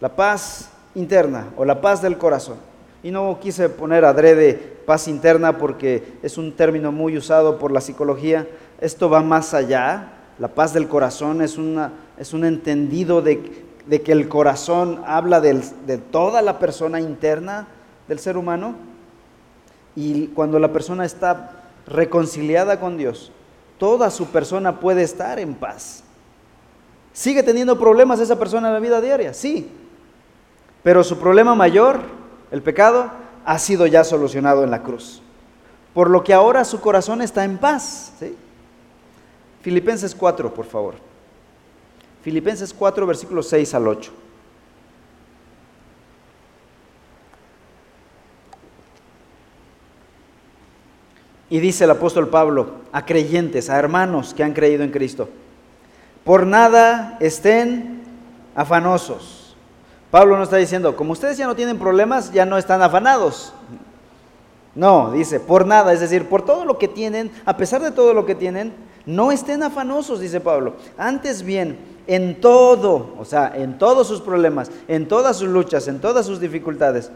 La 0.00 0.14
paz 0.14 0.70
interna 0.94 1.46
o 1.56 1.64
la 1.64 1.80
paz 1.80 2.02
del 2.02 2.18
corazón. 2.18 2.58
Y 3.02 3.10
no 3.10 3.38
quise 3.40 3.68
poner 3.68 4.04
adrede 4.04 4.54
paz 4.54 5.08
interna 5.08 5.58
porque 5.58 6.18
es 6.22 6.38
un 6.38 6.52
término 6.52 6.92
muy 6.92 7.16
usado 7.16 7.58
por 7.58 7.72
la 7.72 7.80
psicología. 7.80 8.46
Esto 8.80 9.08
va 9.10 9.22
más 9.22 9.54
allá. 9.54 10.12
La 10.38 10.48
paz 10.48 10.72
del 10.72 10.88
corazón 10.88 11.42
es, 11.42 11.58
es 12.18 12.32
un 12.32 12.44
entendido 12.44 13.22
de, 13.22 13.64
que 14.04 14.12
el 14.12 14.28
corazón 14.28 15.02
habla 15.06 15.40
de 15.40 15.98
toda 16.10 16.42
la 16.42 16.58
persona 16.58 17.00
interna 17.00 17.68
del 18.08 18.18
ser 18.18 18.36
humano. 18.36 18.74
Y 19.96 20.28
cuando 20.28 20.58
la 20.58 20.72
persona 20.72 21.04
está 21.04 21.52
reconciliada 21.86 22.80
con 22.80 22.96
Dios, 22.96 23.30
toda 23.78 24.10
su 24.10 24.26
persona 24.26 24.80
puede 24.80 25.02
estar 25.02 25.38
en 25.38 25.54
paz. 25.54 26.02
¿Sigue 27.12 27.42
teniendo 27.44 27.78
problemas 27.78 28.18
esa 28.18 28.38
persona 28.38 28.68
en 28.68 28.74
la 28.74 28.80
vida 28.80 29.00
diaria? 29.00 29.32
Sí. 29.32 29.70
Pero 30.82 31.04
su 31.04 31.18
problema 31.18 31.54
mayor 31.54 32.00
el 32.50 32.60
pecado 32.60 33.10
ha 33.44 33.58
sido 33.58 33.86
ya 33.86 34.04
solucionado 34.04 34.64
en 34.64 34.70
la 34.70 34.82
cruz. 34.82 35.22
Por 35.94 36.10
lo 36.10 36.24
que 36.24 36.34
ahora 36.34 36.64
su 36.64 36.80
corazón 36.80 37.22
está 37.22 37.44
en 37.44 37.58
paz. 37.58 38.12
Filipenses 39.64 40.14
4, 40.14 40.54
por 40.54 40.64
favor. 40.64 40.94
Filipenses 42.22 42.72
4, 42.72 43.04
versículos 43.04 43.48
6 43.48 43.74
al 43.74 43.88
8. 43.88 44.12
Y 51.50 51.58
dice 51.58 51.82
el 51.82 51.90
apóstol 51.90 52.28
Pablo 52.28 52.82
a 52.92 53.04
creyentes, 53.04 53.68
a 53.68 53.76
hermanos 53.76 54.34
que 54.34 54.44
han 54.44 54.52
creído 54.52 54.84
en 54.84 54.92
Cristo, 54.92 55.28
por 56.22 56.46
nada 56.46 57.16
estén 57.20 58.02
afanosos 58.54 59.44
Pablo 60.14 60.36
no 60.36 60.44
está 60.44 60.58
diciendo, 60.58 60.94
como 60.94 61.10
ustedes 61.10 61.36
ya 61.36 61.48
no 61.48 61.56
tienen 61.56 61.76
problemas, 61.76 62.32
ya 62.32 62.46
no 62.46 62.56
están 62.56 62.82
afanados. 62.82 63.52
No, 64.76 65.10
dice, 65.10 65.40
por 65.40 65.66
nada, 65.66 65.92
es 65.92 65.98
decir, 65.98 66.28
por 66.28 66.44
todo 66.44 66.64
lo 66.64 66.78
que 66.78 66.86
tienen, 66.86 67.32
a 67.44 67.56
pesar 67.56 67.82
de 67.82 67.90
todo 67.90 68.14
lo 68.14 68.24
que 68.24 68.36
tienen, 68.36 68.72
no 69.06 69.32
estén 69.32 69.62
afanosos, 69.62 70.20
dice 70.20 70.40
Pablo. 70.40 70.74
Antes 70.96 71.42
bien, 71.42 71.78
en 72.06 72.40
todo, 72.40 73.14
o 73.18 73.24
sea, 73.24 73.52
en 73.54 73.78
todos 73.78 74.06
sus 74.06 74.20
problemas, 74.20 74.70
en 74.88 75.08
todas 75.08 75.36
sus 75.36 75.48
luchas, 75.48 75.88
en 75.88 76.00
todas 76.00 76.26
sus 76.26 76.40
dificultades, 76.40 77.10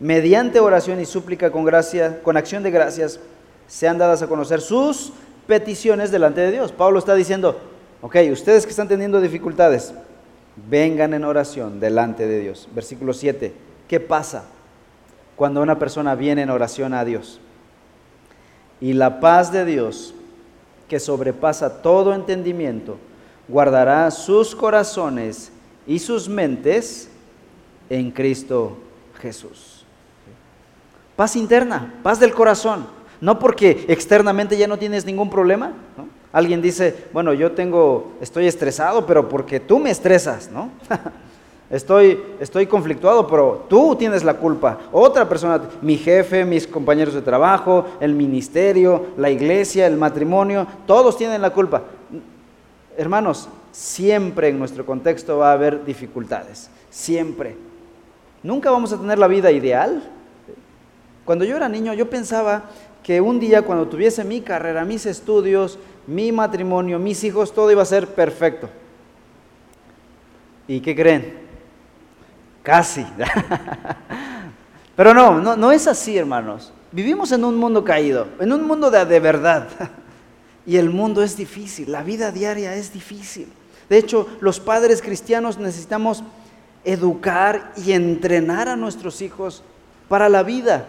mediante 0.00 0.60
oración 0.60 1.00
y 1.00 1.06
súplica 1.06 1.50
con 1.50 1.64
gracia, 1.64 2.22
con 2.22 2.36
acción 2.36 2.62
de 2.62 2.70
gracias, 2.70 3.20
sean 3.66 3.98
dadas 3.98 4.22
a 4.22 4.26
conocer 4.26 4.60
sus 4.60 5.12
peticiones 5.46 6.10
delante 6.10 6.40
de 6.40 6.52
Dios. 6.52 6.72
Pablo 6.72 6.98
está 6.98 7.14
diciendo, 7.14 7.58
ok, 8.00 8.16
ustedes 8.32 8.64
que 8.64 8.70
están 8.70 8.88
teniendo 8.88 9.20
dificultades, 9.20 9.92
vengan 10.68 11.14
en 11.14 11.24
oración 11.24 11.80
delante 11.80 12.26
de 12.26 12.40
Dios. 12.40 12.68
Versículo 12.74 13.12
7. 13.12 13.52
¿Qué 13.86 14.00
pasa 14.00 14.44
cuando 15.36 15.62
una 15.62 15.78
persona 15.78 16.14
viene 16.14 16.42
en 16.42 16.50
oración 16.50 16.94
a 16.94 17.04
Dios? 17.04 17.40
Y 18.80 18.92
la 18.92 19.20
paz 19.20 19.52
de 19.52 19.64
Dios, 19.64 20.14
que 20.88 20.98
sobrepasa 20.98 21.82
todo 21.82 22.14
entendimiento, 22.14 22.96
guardará 23.46 24.10
sus 24.10 24.54
corazones 24.54 25.52
y 25.86 25.98
sus 25.98 26.28
mentes 26.28 27.08
en 27.88 28.10
Cristo 28.10 28.76
Jesús. 29.20 29.84
Paz 31.16 31.36
interna, 31.36 31.94
paz 32.02 32.20
del 32.20 32.32
corazón. 32.32 32.86
No 33.20 33.38
porque 33.38 33.84
externamente 33.88 34.56
ya 34.56 34.68
no 34.68 34.78
tienes 34.78 35.04
ningún 35.04 35.28
problema. 35.28 35.72
Alguien 36.32 36.62
dice, 36.62 37.06
bueno, 37.12 37.32
yo 37.32 37.52
tengo, 37.52 38.12
estoy 38.20 38.46
estresado, 38.46 39.06
pero 39.06 39.28
porque 39.28 39.58
tú 39.58 39.78
me 39.78 39.90
estresas, 39.90 40.50
¿no? 40.50 40.70
estoy, 41.70 42.22
estoy 42.40 42.66
conflictuado, 42.66 43.26
pero 43.26 43.66
tú 43.68 43.96
tienes 43.96 44.24
la 44.24 44.34
culpa. 44.34 44.78
Otra 44.92 45.28
persona, 45.28 45.60
mi 45.82 45.96
jefe, 45.96 46.44
mis 46.44 46.66
compañeros 46.66 47.14
de 47.14 47.22
trabajo, 47.22 47.86
el 48.00 48.14
ministerio, 48.14 49.06
la 49.16 49.30
iglesia, 49.30 49.86
el 49.86 49.96
matrimonio, 49.96 50.66
todos 50.86 51.16
tienen 51.16 51.42
la 51.42 51.50
culpa. 51.50 51.82
Hermanos, 52.96 53.48
siempre 53.72 54.48
en 54.48 54.58
nuestro 54.58 54.84
contexto 54.84 55.38
va 55.38 55.50
a 55.50 55.54
haber 55.54 55.84
dificultades, 55.84 56.70
siempre. 56.90 57.56
Nunca 58.42 58.70
vamos 58.70 58.92
a 58.92 58.98
tener 58.98 59.18
la 59.18 59.28
vida 59.28 59.50
ideal. 59.50 60.02
Cuando 61.24 61.44
yo 61.44 61.56
era 61.56 61.68
niño, 61.68 61.92
yo 61.94 62.08
pensaba 62.08 62.64
que 63.02 63.20
un 63.20 63.38
día 63.38 63.62
cuando 63.62 63.86
tuviese 63.86 64.24
mi 64.24 64.40
carrera, 64.40 64.84
mis 64.84 65.06
estudios, 65.06 65.78
mi 66.06 66.32
matrimonio, 66.32 66.98
mis 66.98 67.22
hijos, 67.24 67.52
todo 67.52 67.70
iba 67.70 67.82
a 67.82 67.86
ser 67.86 68.08
perfecto. 68.08 68.68
¿Y 70.66 70.80
qué 70.80 70.94
creen? 70.94 71.47
Casi. 72.68 73.06
Pero 74.94 75.14
no, 75.14 75.40
no, 75.40 75.56
no 75.56 75.72
es 75.72 75.86
así, 75.86 76.18
hermanos. 76.18 76.70
Vivimos 76.92 77.32
en 77.32 77.42
un 77.42 77.56
mundo 77.56 77.82
caído, 77.82 78.26
en 78.38 78.52
un 78.52 78.66
mundo 78.66 78.90
de, 78.90 79.06
de 79.06 79.20
verdad. 79.20 79.66
Y 80.66 80.76
el 80.76 80.90
mundo 80.90 81.22
es 81.22 81.34
difícil, 81.34 81.90
la 81.90 82.02
vida 82.02 82.30
diaria 82.30 82.74
es 82.74 82.92
difícil. 82.92 83.48
De 83.88 83.96
hecho, 83.96 84.28
los 84.40 84.60
padres 84.60 85.00
cristianos 85.00 85.56
necesitamos 85.56 86.22
educar 86.84 87.72
y 87.74 87.92
entrenar 87.92 88.68
a 88.68 88.76
nuestros 88.76 89.22
hijos 89.22 89.62
para 90.10 90.28
la 90.28 90.42
vida, 90.42 90.88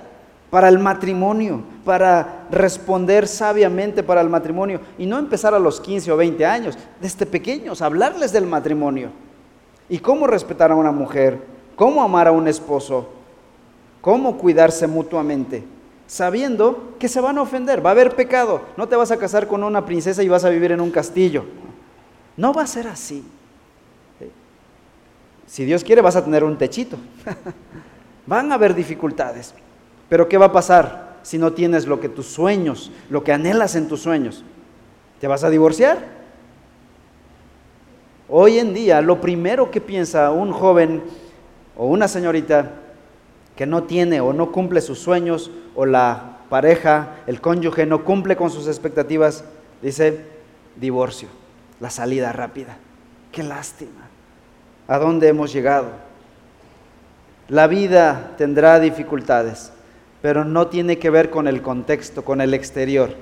para 0.49 0.67
el 0.67 0.79
matrimonio, 0.79 1.63
para 1.85 2.45
responder 2.51 3.25
sabiamente 3.25 4.03
para 4.03 4.19
el 4.19 4.27
matrimonio 4.27 4.81
y 4.97 5.05
no 5.05 5.17
empezar 5.17 5.53
a 5.53 5.59
los 5.59 5.79
15 5.79 6.11
o 6.11 6.17
20 6.17 6.45
años, 6.45 6.77
desde 6.99 7.25
pequeños, 7.25 7.81
hablarles 7.81 8.33
del 8.33 8.47
matrimonio 8.47 9.11
y 9.87 9.99
cómo 9.99 10.27
respetar 10.27 10.73
a 10.73 10.75
una 10.75 10.91
mujer, 10.91 11.58
cómo 11.79 12.03
amar 12.03 12.27
a 12.27 12.33
un 12.33 12.45
esposo, 12.49 13.07
cómo 14.01 14.37
cuidarse 14.37 14.85
mutuamente, 14.85 15.63
sabiendo 16.07 16.95
que 16.99 17.07
se 17.07 17.21
van 17.21 17.37
a 17.37 17.41
ofender, 17.41 17.83
va 17.83 17.91
a 17.91 17.93
haber 17.93 18.17
pecado, 18.17 18.63
no 18.75 18.89
te 18.89 18.97
vas 18.97 19.11
a 19.11 19.17
casar 19.17 19.47
con 19.47 19.63
una 19.63 19.85
princesa 19.85 20.21
y 20.21 20.27
vas 20.27 20.43
a 20.43 20.49
vivir 20.49 20.73
en 20.73 20.81
un 20.81 20.91
castillo, 20.91 21.45
no 22.35 22.51
va 22.51 22.63
a 22.63 22.67
ser 22.67 22.85
así. 22.89 23.23
Si 25.47 25.63
Dios 25.63 25.85
quiere 25.85 26.01
vas 26.01 26.17
a 26.17 26.23
tener 26.25 26.43
un 26.43 26.57
techito, 26.57 26.97
van 28.27 28.51
a 28.51 28.55
haber 28.55 28.75
dificultades. 28.75 29.53
Pero 30.09 30.27
¿qué 30.27 30.37
va 30.37 30.47
a 30.47 30.51
pasar 30.51 31.19
si 31.23 31.37
no 31.37 31.53
tienes 31.53 31.87
lo 31.87 32.01
que 32.01 32.09
tus 32.09 32.25
sueños, 32.25 32.91
lo 33.09 33.23
que 33.23 33.31
anhelas 33.31 33.77
en 33.77 33.87
tus 33.87 34.01
sueños? 34.01 34.43
¿Te 35.21 35.29
vas 35.29 35.45
a 35.45 35.49
divorciar? 35.49 36.05
Hoy 38.27 38.59
en 38.59 38.73
día 38.73 38.99
lo 38.99 39.21
primero 39.21 39.71
que 39.71 39.79
piensa 39.79 40.29
un 40.31 40.51
joven 40.51 41.28
o 41.79 41.85
una 41.85 42.09
señorita 42.09 42.71
que 43.55 43.65
no 43.65 43.83
tiene 43.83 44.19
o 44.19 44.33
no 44.33 44.51
cumple 44.51 44.81
sus 44.81 44.99
sueños 44.99 45.49
o 45.75 45.85
la 45.85 46.39
pareja, 46.49 47.15
el 47.25 47.39
cónyuge 47.39 47.85
no 47.85 48.03
cumple 48.03 48.35
con 48.35 48.49
sus 48.49 48.67
expectativas, 48.67 49.45
dice 49.81 50.25
divorcio, 50.75 51.29
la 51.79 51.89
salida 51.89 52.33
rápida. 52.33 52.77
Qué 53.31 53.43
lástima. 53.43 54.09
¿A 54.89 54.99
dónde 54.99 55.29
hemos 55.29 55.53
llegado? 55.53 55.87
La 57.47 57.67
vida 57.67 58.33
tendrá 58.37 58.81
dificultades, 58.81 59.71
pero 60.21 60.43
no 60.43 60.67
tiene 60.67 60.99
que 60.99 61.09
ver 61.09 61.29
con 61.29 61.47
el 61.47 61.61
contexto, 61.61 62.25
con 62.25 62.41
el 62.41 62.53
exterior, 62.53 63.15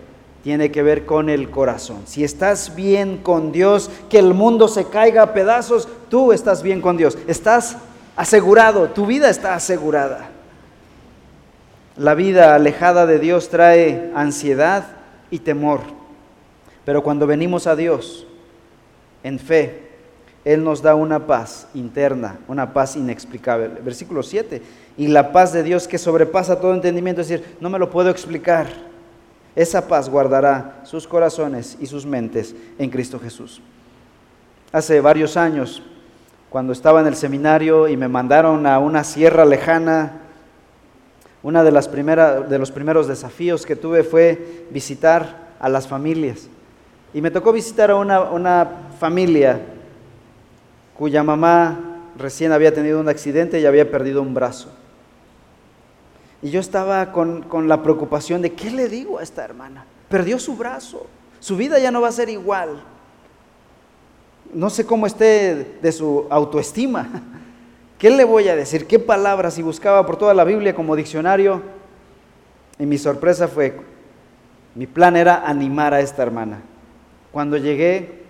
tiene 0.43 0.71
que 0.71 0.81
ver 0.81 1.05
con 1.05 1.29
el 1.29 1.51
corazón. 1.51 2.01
Si 2.05 2.23
estás 2.23 2.73
bien 2.73 3.17
con 3.17 3.51
Dios, 3.51 3.91
que 4.09 4.17
el 4.17 4.33
mundo 4.33 4.67
se 4.67 4.85
caiga 4.85 5.21
a 5.21 5.33
pedazos, 5.33 5.87
tú 6.09 6.31
estás 6.33 6.63
bien 6.63 6.81
con 6.81 6.97
Dios, 6.97 7.19
estás 7.27 7.77
asegurado, 8.17 8.89
tu 8.89 9.05
vida 9.05 9.29
está 9.29 9.55
asegurada. 9.55 10.29
La 11.95 12.13
vida 12.13 12.53
alejada 12.53 13.05
de 13.05 13.19
Dios 13.19 13.49
trae 13.49 14.11
ansiedad 14.13 14.85
y 15.31 15.39
temor, 15.39 15.81
pero 16.83 17.01
cuando 17.01 17.25
venimos 17.25 17.65
a 17.65 17.75
Dios 17.75 18.27
en 19.23 19.39
fe, 19.39 19.87
Él 20.43 20.63
nos 20.63 20.81
da 20.81 20.95
una 20.95 21.25
paz 21.25 21.67
interna, 21.73 22.39
una 22.47 22.73
paz 22.73 22.97
inexplicable. 22.97 23.69
Versículo 23.81 24.21
7 24.21 24.61
y 24.97 25.07
la 25.07 25.31
paz 25.31 25.53
de 25.53 25.63
Dios 25.63 25.87
que 25.87 25.99
sobrepasa 25.99 26.59
todo 26.59 26.73
entendimiento, 26.73 27.21
es 27.21 27.29
decir, 27.29 27.55
no 27.61 27.69
me 27.69 27.79
lo 27.79 27.89
puedo 27.89 28.09
explicar. 28.09 28.67
Esa 29.55 29.87
paz 29.87 30.09
guardará 30.09 30.81
sus 30.83 31.07
corazones 31.07 31.77
y 31.79 31.85
sus 31.85 32.05
mentes 32.05 32.55
en 32.77 32.89
Cristo 32.89 33.19
Jesús. 33.19 33.61
Hace 34.71 34.99
varios 34.99 35.37
años, 35.37 35.83
cuando 36.49 36.73
estaba 36.73 37.01
en 37.01 37.07
el 37.07 37.15
seminario 37.15 37.87
y 37.87 37.97
me 37.97 38.07
mandaron 38.07 38.65
a 38.65 38.79
una 38.79 39.03
sierra 39.03 39.45
lejana, 39.45 40.21
una 41.43 41.63
de 41.63 41.71
las 41.71 41.87
primeras 41.87 42.49
de 42.49 42.57
los 42.59 42.71
primeros 42.71 43.07
desafíos 43.07 43.65
que 43.65 43.75
tuve 43.75 44.03
fue 44.03 44.65
visitar 44.71 45.47
a 45.59 45.69
las 45.69 45.87
familias. 45.87 46.47
Y 47.13 47.21
me 47.21 47.31
tocó 47.31 47.53
visitar 47.53 47.91
a 47.91 47.95
una, 47.95 48.21
una 48.21 48.67
familia 48.99 49.61
cuya 50.97 51.23
mamá 51.23 51.79
recién 52.17 52.51
había 52.51 52.73
tenido 52.73 52.99
un 52.99 53.07
accidente 53.07 53.59
y 53.59 53.65
había 53.65 53.89
perdido 53.89 54.21
un 54.21 54.33
brazo. 54.33 54.69
Y 56.41 56.49
yo 56.49 56.59
estaba 56.59 57.11
con, 57.11 57.67
la 57.67 57.81
preocupación 57.81 58.41
de, 58.41 58.53
¿qué 58.53 58.69
le 58.69 58.87
digo 58.87 59.19
a 59.19 59.23
esta 59.23 59.43
hermana? 59.43 59.85
Perdió 60.09 60.39
su 60.39 60.55
brazo, 60.55 61.07
su 61.39 61.57
vida 61.57 61.79
ya 61.79 61.91
no 61.91 62.01
va 62.01 62.09
a 62.09 62.11
ser 62.11 62.29
igual. 62.29 62.83
No 64.53 64.69
sé 64.69 64.85
cómo 64.85 65.05
esté 65.05 65.77
de 65.81 65.91
su 65.91 66.25
autoestima. 66.29 67.07
¿Qué 67.97 68.09
le 68.09 68.23
voy 68.23 68.47
a 68.47 68.55
decir? 68.55 68.85
¿Qué 68.85 68.99
palabras? 68.99 69.57
Y 69.57 69.63
buscaba 69.63 70.05
por 70.05 70.17
toda 70.17 70.33
la 70.33 70.43
Biblia 70.43 70.75
como 70.75 70.95
diccionario. 70.95 71.61
Y 72.79 72.85
mi 72.85 72.97
sorpresa 72.97 73.47
fue, 73.47 73.75
mi 74.75 74.85
plan 74.85 75.15
era 75.15 75.47
animar 75.47 75.93
a 75.93 75.99
esta 75.99 76.21
hermana. 76.21 76.61
Cuando 77.31 77.57
llegué, 77.57 78.21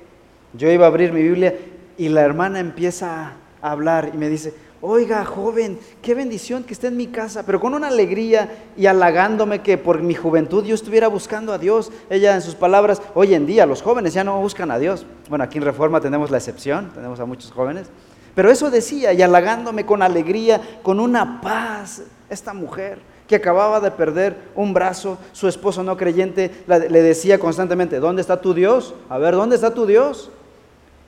yo 0.53 0.71
iba 0.71 0.85
a 0.85 0.87
abrir 0.87 1.11
mi 1.11 1.21
Biblia 1.21 1.55
y 1.97 2.09
la 2.09 2.21
hermana 2.21 2.59
empieza 2.59 3.33
a 3.61 3.71
hablar 3.71 4.11
y 4.13 4.17
me 4.17 4.29
dice, 4.29 4.53
Oiga, 4.79 5.25
joven, 5.25 5.79
qué 6.03 6.13
bendición 6.13 6.63
que 6.63 6.73
esté 6.73 6.87
en 6.87 6.97
mi 6.97 7.07
casa, 7.07 7.43
pero 7.43 7.59
con 7.59 7.73
una 7.73 7.87
alegría 7.87 8.65
y 8.77 8.85
halagándome 8.85 9.63
que 9.63 9.75
por 9.75 10.03
mi 10.03 10.13
juventud 10.13 10.63
yo 10.63 10.75
estuviera 10.75 11.07
buscando 11.07 11.51
a 11.51 11.57
Dios. 11.57 11.91
Ella 12.11 12.35
en 12.35 12.43
sus 12.43 12.53
palabras, 12.53 13.01
hoy 13.15 13.33
en 13.33 13.47
día 13.47 13.65
los 13.65 13.81
jóvenes 13.81 14.13
ya 14.13 14.23
no 14.23 14.39
buscan 14.39 14.69
a 14.69 14.77
Dios. 14.77 15.05
Bueno, 15.29 15.43
aquí 15.43 15.57
en 15.57 15.63
Reforma 15.63 15.99
tenemos 15.99 16.29
la 16.29 16.37
excepción, 16.37 16.91
tenemos 16.93 17.19
a 17.19 17.25
muchos 17.25 17.51
jóvenes. 17.51 17.87
Pero 18.35 18.51
eso 18.51 18.69
decía, 18.69 19.13
y 19.13 19.21
halagándome 19.23 19.83
con 19.83 20.03
alegría, 20.03 20.61
con 20.83 20.99
una 20.99 21.41
paz, 21.41 22.03
esta 22.29 22.53
mujer 22.53 22.99
que 23.27 23.35
acababa 23.35 23.79
de 23.79 23.89
perder 23.89 24.37
un 24.53 24.75
brazo, 24.75 25.17
su 25.31 25.47
esposo 25.47 25.81
no 25.81 25.97
creyente 25.97 26.51
le 26.67 27.01
decía 27.01 27.39
constantemente, 27.39 27.99
¿dónde 27.99 28.21
está 28.21 28.41
tu 28.41 28.53
Dios? 28.53 28.93
A 29.09 29.17
ver, 29.17 29.33
¿dónde 29.33 29.55
está 29.55 29.73
tu 29.73 29.87
Dios? 29.87 30.29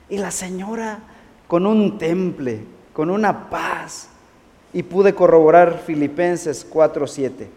Y 0.08 0.18
la 0.18 0.32
señora 0.32 0.98
con 1.46 1.66
un 1.66 1.98
temple, 1.98 2.64
con 3.00 3.08
una 3.08 3.48
paz. 3.48 4.10
Y 4.74 4.82
pude 4.82 5.14
corroborar 5.14 5.78
Filipenses 5.86 6.66
4:7. 6.70 7.48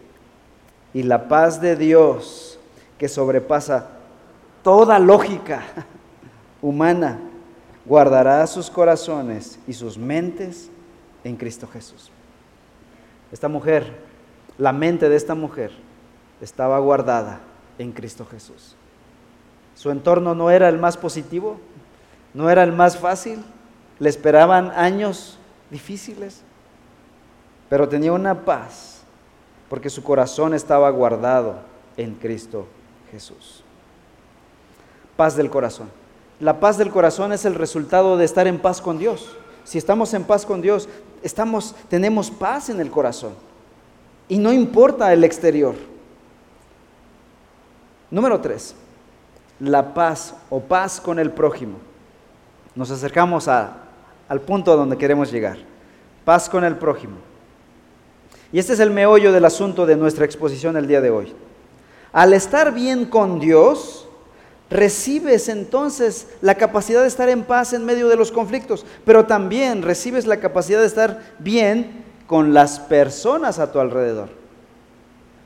Y 0.94 1.02
la 1.02 1.28
paz 1.28 1.60
de 1.60 1.76
Dios, 1.76 2.58
que 2.96 3.10
sobrepasa 3.10 3.90
toda 4.62 4.98
lógica 4.98 5.62
humana, 6.62 7.18
guardará 7.84 8.46
sus 8.46 8.70
corazones 8.70 9.58
y 9.66 9.74
sus 9.74 9.98
mentes 9.98 10.70
en 11.24 11.36
Cristo 11.36 11.68
Jesús. 11.70 12.10
Esta 13.30 13.48
mujer, 13.48 13.98
la 14.56 14.72
mente 14.72 15.10
de 15.10 15.16
esta 15.16 15.34
mujer 15.34 15.72
estaba 16.40 16.78
guardada 16.78 17.40
en 17.78 17.92
Cristo 17.92 18.24
Jesús. 18.24 18.76
Su 19.74 19.90
entorno 19.90 20.34
no 20.34 20.50
era 20.50 20.70
el 20.70 20.78
más 20.78 20.96
positivo, 20.96 21.58
no 22.32 22.48
era 22.48 22.62
el 22.62 22.72
más 22.72 22.96
fácil, 22.96 23.44
le 23.98 24.08
esperaban 24.08 24.70
años 24.72 25.38
difíciles, 25.70 26.40
pero 27.68 27.88
tenía 27.88 28.12
una 28.12 28.44
paz 28.44 29.02
porque 29.68 29.90
su 29.90 30.02
corazón 30.02 30.54
estaba 30.54 30.90
guardado 30.90 31.56
en 31.96 32.14
Cristo 32.14 32.66
Jesús. 33.10 33.62
Paz 35.16 35.36
del 35.36 35.50
corazón. 35.50 35.90
La 36.40 36.60
paz 36.60 36.76
del 36.76 36.90
corazón 36.90 37.32
es 37.32 37.44
el 37.44 37.54
resultado 37.54 38.16
de 38.16 38.24
estar 38.24 38.46
en 38.46 38.58
paz 38.58 38.80
con 38.80 38.98
Dios. 38.98 39.36
Si 39.64 39.78
estamos 39.78 40.12
en 40.14 40.24
paz 40.24 40.44
con 40.44 40.60
Dios, 40.60 40.88
estamos 41.22 41.74
tenemos 41.88 42.30
paz 42.30 42.68
en 42.68 42.80
el 42.80 42.90
corazón. 42.90 43.34
Y 44.28 44.38
no 44.38 44.52
importa 44.52 45.12
el 45.12 45.24
exterior. 45.24 45.74
Número 48.10 48.40
tres, 48.40 48.74
la 49.60 49.94
paz 49.94 50.34
o 50.50 50.60
paz 50.60 51.00
con 51.00 51.18
el 51.18 51.30
prójimo. 51.30 51.78
Nos 52.74 52.90
acercamos 52.90 53.48
a 53.48 53.83
al 54.28 54.40
punto 54.40 54.72
a 54.72 54.76
donde 54.76 54.96
queremos 54.96 55.30
llegar. 55.30 55.58
Paz 56.24 56.48
con 56.48 56.64
el 56.64 56.76
prójimo. 56.76 57.16
Y 58.52 58.58
este 58.58 58.72
es 58.72 58.80
el 58.80 58.90
meollo 58.90 59.32
del 59.32 59.44
asunto 59.44 59.84
de 59.84 59.96
nuestra 59.96 60.24
exposición 60.24 60.76
el 60.76 60.86
día 60.86 61.00
de 61.00 61.10
hoy. 61.10 61.32
Al 62.12 62.32
estar 62.32 62.72
bien 62.72 63.06
con 63.06 63.40
Dios, 63.40 64.06
recibes 64.70 65.48
entonces 65.48 66.28
la 66.40 66.54
capacidad 66.54 67.02
de 67.02 67.08
estar 67.08 67.28
en 67.28 67.42
paz 67.42 67.72
en 67.72 67.84
medio 67.84 68.08
de 68.08 68.16
los 68.16 68.30
conflictos, 68.30 68.86
pero 69.04 69.26
también 69.26 69.82
recibes 69.82 70.26
la 70.26 70.38
capacidad 70.38 70.80
de 70.80 70.86
estar 70.86 71.20
bien 71.40 72.04
con 72.26 72.54
las 72.54 72.78
personas 72.78 73.58
a 73.58 73.72
tu 73.72 73.80
alrededor. 73.80 74.28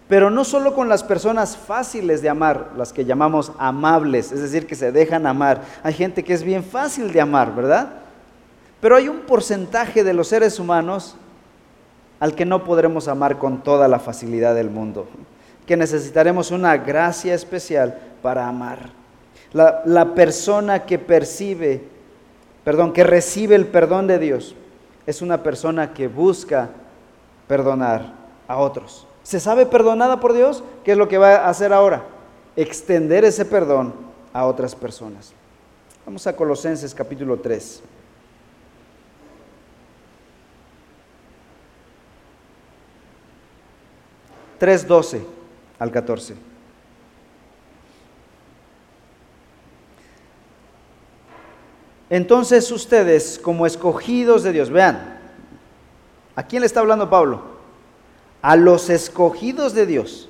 Pero 0.08 0.30
no 0.30 0.44
solo 0.44 0.74
con 0.74 0.88
las 0.88 1.04
personas 1.04 1.56
fáciles 1.56 2.22
de 2.22 2.30
amar, 2.30 2.72
las 2.76 2.92
que 2.92 3.04
llamamos 3.04 3.52
amables, 3.58 4.32
es 4.32 4.40
decir, 4.40 4.66
que 4.66 4.74
se 4.74 4.92
dejan 4.92 5.26
amar. 5.26 5.62
Hay 5.82 5.92
gente 5.92 6.24
que 6.24 6.32
es 6.32 6.42
bien 6.42 6.64
fácil 6.64 7.12
de 7.12 7.20
amar, 7.20 7.54
¿verdad? 7.54 7.90
Pero 8.80 8.96
hay 8.96 9.08
un 9.08 9.20
porcentaje 9.20 10.04
de 10.04 10.14
los 10.14 10.28
seres 10.28 10.58
humanos 10.58 11.16
al 12.20 12.34
que 12.34 12.44
no 12.44 12.64
podremos 12.64 13.08
amar 13.08 13.38
con 13.38 13.62
toda 13.62 13.88
la 13.88 13.98
facilidad 13.98 14.54
del 14.54 14.70
mundo, 14.70 15.06
que 15.66 15.76
necesitaremos 15.76 16.50
una 16.50 16.76
gracia 16.76 17.34
especial 17.34 17.98
para 18.22 18.48
amar. 18.48 18.90
La, 19.52 20.14
persona 20.14 20.84
que 20.84 20.98
percibe, 20.98 21.82
perdón, 22.64 22.92
que 22.92 23.04
recibe 23.04 23.54
el 23.54 23.66
perdón 23.66 24.06
de 24.06 24.18
Dios, 24.18 24.54
es 25.06 25.22
una 25.22 25.42
persona 25.42 25.94
que 25.94 26.06
busca 26.06 26.68
perdonar 27.46 28.12
a 28.46 28.58
otros. 28.58 29.06
¿Se 29.22 29.40
sabe 29.40 29.64
perdonada 29.66 30.20
por 30.20 30.34
Dios? 30.34 30.62
¿Qué 30.84 30.92
es 30.92 30.98
lo 30.98 31.08
que 31.08 31.18
va 31.18 31.36
a 31.36 31.48
hacer 31.48 31.72
ahora? 31.72 32.04
Extender 32.56 33.24
ese 33.24 33.44
perdón 33.44 33.94
a 34.32 34.44
otras 34.44 34.74
personas. 34.74 35.32
Vamos 36.04 36.26
a 36.26 36.36
Colosenses 36.36 36.94
capítulo 36.94 37.38
3. 37.38 37.82
3.12 44.60 45.22
al 45.78 45.90
14. 45.90 46.48
Entonces 52.10 52.70
ustedes, 52.70 53.38
como 53.38 53.66
escogidos 53.66 54.42
de 54.42 54.52
Dios, 54.52 54.70
vean, 54.70 55.18
¿a 56.34 56.42
quién 56.42 56.60
le 56.60 56.66
está 56.66 56.80
hablando 56.80 57.10
Pablo? 57.10 57.42
A 58.40 58.56
los 58.56 58.88
escogidos 58.88 59.74
de 59.74 59.84
Dios, 59.84 60.28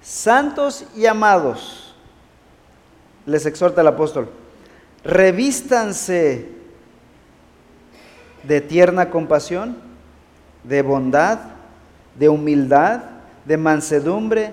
santos 0.00 0.86
y 0.96 1.06
amados, 1.06 1.94
les 3.26 3.44
exhorta 3.44 3.82
el 3.82 3.88
apóstol, 3.88 4.30
revístanse 5.04 6.48
de 8.42 8.60
tierna 8.62 9.10
compasión, 9.10 9.76
de 10.64 10.80
bondad, 10.80 11.40
de 12.18 12.28
humildad, 12.30 13.02
de 13.44 13.56
mansedumbre 13.56 14.52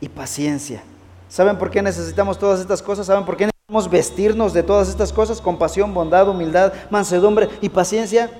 y 0.00 0.08
paciencia. 0.08 0.82
¿Saben 1.28 1.58
por 1.58 1.70
qué 1.70 1.82
necesitamos 1.82 2.38
todas 2.38 2.60
estas 2.60 2.82
cosas? 2.82 3.06
¿Saben 3.06 3.24
por 3.24 3.36
qué 3.36 3.46
necesitamos 3.46 3.90
vestirnos 3.90 4.52
de 4.52 4.62
todas 4.62 4.88
estas 4.88 5.12
cosas? 5.12 5.40
Compasión, 5.40 5.94
bondad, 5.94 6.28
humildad, 6.28 6.72
mansedumbre 6.90 7.48
y 7.60 7.68
paciencia. 7.68 8.30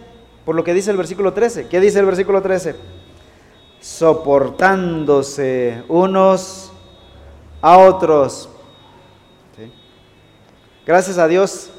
Por 0.45 0.55
lo 0.55 0.65
que 0.65 0.75
dice 0.75 0.91
el 0.91 0.97
versículo 0.97 1.33
13. 1.33 1.69
¿Qué 1.69 1.81
dice 1.81 2.01
el 2.01 2.07
versículo 2.07 2.43
13? 2.43 2.77
Soportándose 3.81 5.85
unos 5.89 6.73
a 7.61 7.79
otros. 7.79 8.49
Gracias 10.85 11.17
a 11.17 11.29
Dios, 11.29 11.71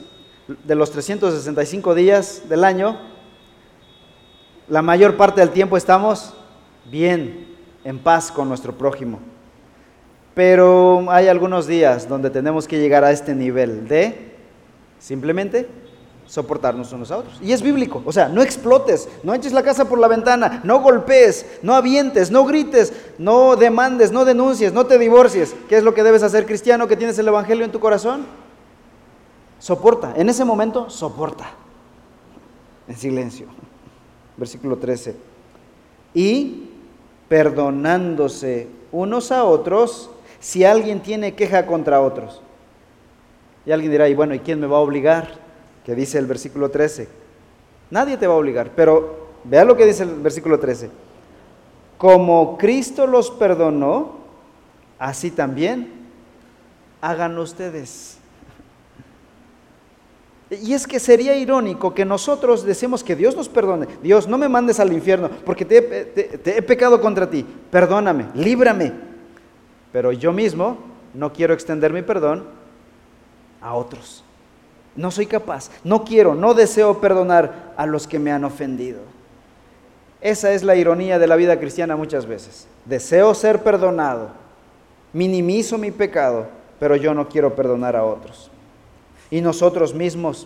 de 0.64 0.76
los 0.76 0.92
365 0.92 1.94
días 1.94 2.44
del 2.48 2.64
año, 2.64 2.98
la 4.70 4.82
mayor 4.82 5.18
parte 5.18 5.42
del 5.42 5.50
tiempo 5.50 5.76
estamos 5.76 6.34
bien, 6.86 7.53
en 7.84 8.00
paz 8.00 8.32
con 8.32 8.48
nuestro 8.48 8.78
prójimo. 8.78 9.20
Pero 10.34 11.06
hay 11.10 11.28
algunos 11.28 11.68
días 11.68 12.08
donde 12.08 12.30
tenemos 12.30 12.68
que 12.68 12.80
llegar 12.80 13.04
a 13.04 13.12
este 13.12 13.36
nivel 13.36 13.88
de 13.88 14.34
simplemente 15.00 15.68
soportarnos 16.26 16.92
unos 16.94 17.12
a 17.12 17.18
otros. 17.18 17.38
Y 17.42 17.52
es 17.52 17.62
bíblico, 17.62 18.02
o 18.06 18.12
sea, 18.12 18.30
no 18.30 18.42
explotes, 18.42 19.08
no 19.22 19.34
eches 19.34 19.54
la 19.54 19.62
casa 19.62 19.86
por 19.86 20.00
la 20.00 20.08
ventana, 20.08 20.62
no 20.64 20.82
golpees, 20.82 21.60
no 21.62 21.76
avientes, 21.76 22.32
no 22.32 22.46
grites, 22.46 22.94
no 23.18 23.56
demandes, 23.56 24.12
no 24.12 24.26
denuncies, 24.26 24.74
no 24.74 24.86
te 24.86 24.98
divorcies. 24.98 25.56
¿Qué 25.70 25.78
es 25.78 25.84
lo 25.84 25.94
que 25.94 26.04
debes 26.04 26.24
hacer 26.24 26.46
cristiano 26.46 26.88
que 26.88 26.98
tienes 26.98 27.20
el 27.20 27.28
Evangelio 27.28 27.66
en 27.66 27.72
tu 27.72 27.80
corazón? 27.80 28.26
Soporta, 29.60 30.14
en 30.18 30.28
ese 30.30 30.44
momento 30.44 30.90
soporta, 30.90 31.46
en 32.88 32.98
silencio. 32.98 33.48
Versículo 34.36 34.78
13. 34.78 35.16
Y 36.16 36.70
perdonándose 37.34 38.68
unos 38.92 39.32
a 39.32 39.44
otros 39.44 40.12
si 40.40 40.66
alguien 40.66 41.00
tiene 41.00 41.34
queja 41.34 41.66
contra 41.66 42.00
otros. 42.00 42.44
Y 43.66 43.72
alguien 43.72 43.92
dirá, 43.92 44.08
y 44.08 44.14
bueno, 44.14 44.36
¿y 44.36 44.40
quién 44.40 44.60
me 44.60 44.68
va 44.68 44.78
a 44.78 44.82
obligar? 44.82 45.30
Que 45.84 45.96
dice 45.96 46.20
el 46.20 46.28
versículo 46.28 46.70
13. 46.70 47.08
Nadie 47.90 48.18
te 48.18 48.28
va 48.28 48.36
a 48.36 48.38
obligar, 48.38 48.70
pero 48.76 49.30
vea 49.46 49.66
lo 49.66 49.76
que 49.76 49.88
dice 49.88 50.04
el 50.04 50.14
versículo 50.14 50.60
13. 50.60 50.92
Como 51.98 52.56
Cristo 52.60 53.08
los 53.08 53.32
perdonó, 53.32 54.12
así 55.00 55.32
también 55.32 55.92
hagan 57.02 57.36
ustedes. 57.40 58.20
Y 60.62 60.74
es 60.74 60.86
que 60.86 61.00
sería 61.00 61.36
irónico 61.36 61.94
que 61.94 62.06
nosotros 62.06 62.64
decimos 62.64 63.04
que 63.04 63.16
Dios 63.16 63.36
nos 63.36 63.50
perdone. 63.50 63.88
Dios, 64.02 64.28
no 64.28 64.38
me 64.38 64.50
mandes 64.50 64.80
al 64.80 64.92
infierno 64.92 65.30
porque 65.46 65.66
te, 65.66 66.58
he 66.58 66.62
pecado 66.62 67.00
contra 67.02 67.30
ti. 67.30 67.46
Perdóname, 67.72 68.28
líbrame. 68.36 68.92
Pero 69.92 70.12
yo 70.12 70.34
mismo 70.34 70.78
no 71.14 71.32
quiero 71.32 71.54
extender 71.54 71.94
mi 71.94 72.02
perdón 72.02 72.46
a 73.62 73.74
otros. 73.74 74.24
No 74.96 75.10
soy 75.12 75.26
capaz, 75.26 75.72
no 75.84 76.04
quiero, 76.04 76.36
no 76.36 76.54
deseo 76.54 77.00
perdonar 77.00 77.74
a 77.78 77.86
los 77.86 78.08
que 78.08 78.20
me 78.20 78.32
han 78.32 78.44
ofendido. 78.44 79.00
Esa 80.22 80.52
es 80.52 80.64
la 80.64 80.76
ironía 80.76 81.20
de 81.20 81.28
la 81.28 81.36
vida 81.36 81.60
cristiana 81.60 81.96
muchas 81.96 82.26
veces. 82.26 82.68
Deseo 82.86 83.34
ser 83.34 83.64
perdonado, 83.64 84.30
minimizo 85.12 85.78
mi 85.78 85.92
pecado, 85.92 86.48
pero 86.80 86.96
yo 86.96 87.14
no 87.14 87.28
quiero 87.28 87.56
perdonar 87.56 87.96
a 87.96 88.04
otros 88.04 88.52
y 89.34 89.42
nosotros 89.42 89.96
mismos 89.96 90.46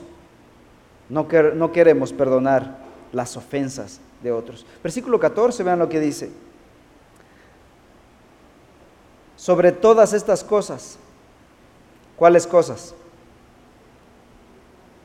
no, 1.10 1.28
no 1.56 1.72
queremos 1.74 2.14
perdonar 2.14 2.78
las 3.12 3.36
ofensas 3.36 4.00
de 4.24 4.32
otros. 4.32 4.66
Versículo 4.82 5.20
14, 5.20 5.62
vean 5.62 5.80
lo 5.80 5.90
que 5.90 6.00
dice. 6.00 6.32
Sobre 9.36 9.74
todas 9.74 10.14
estas 10.14 10.42
cosas, 10.42 10.98
¿cuáles 12.16 12.48
cosas? 12.48 12.96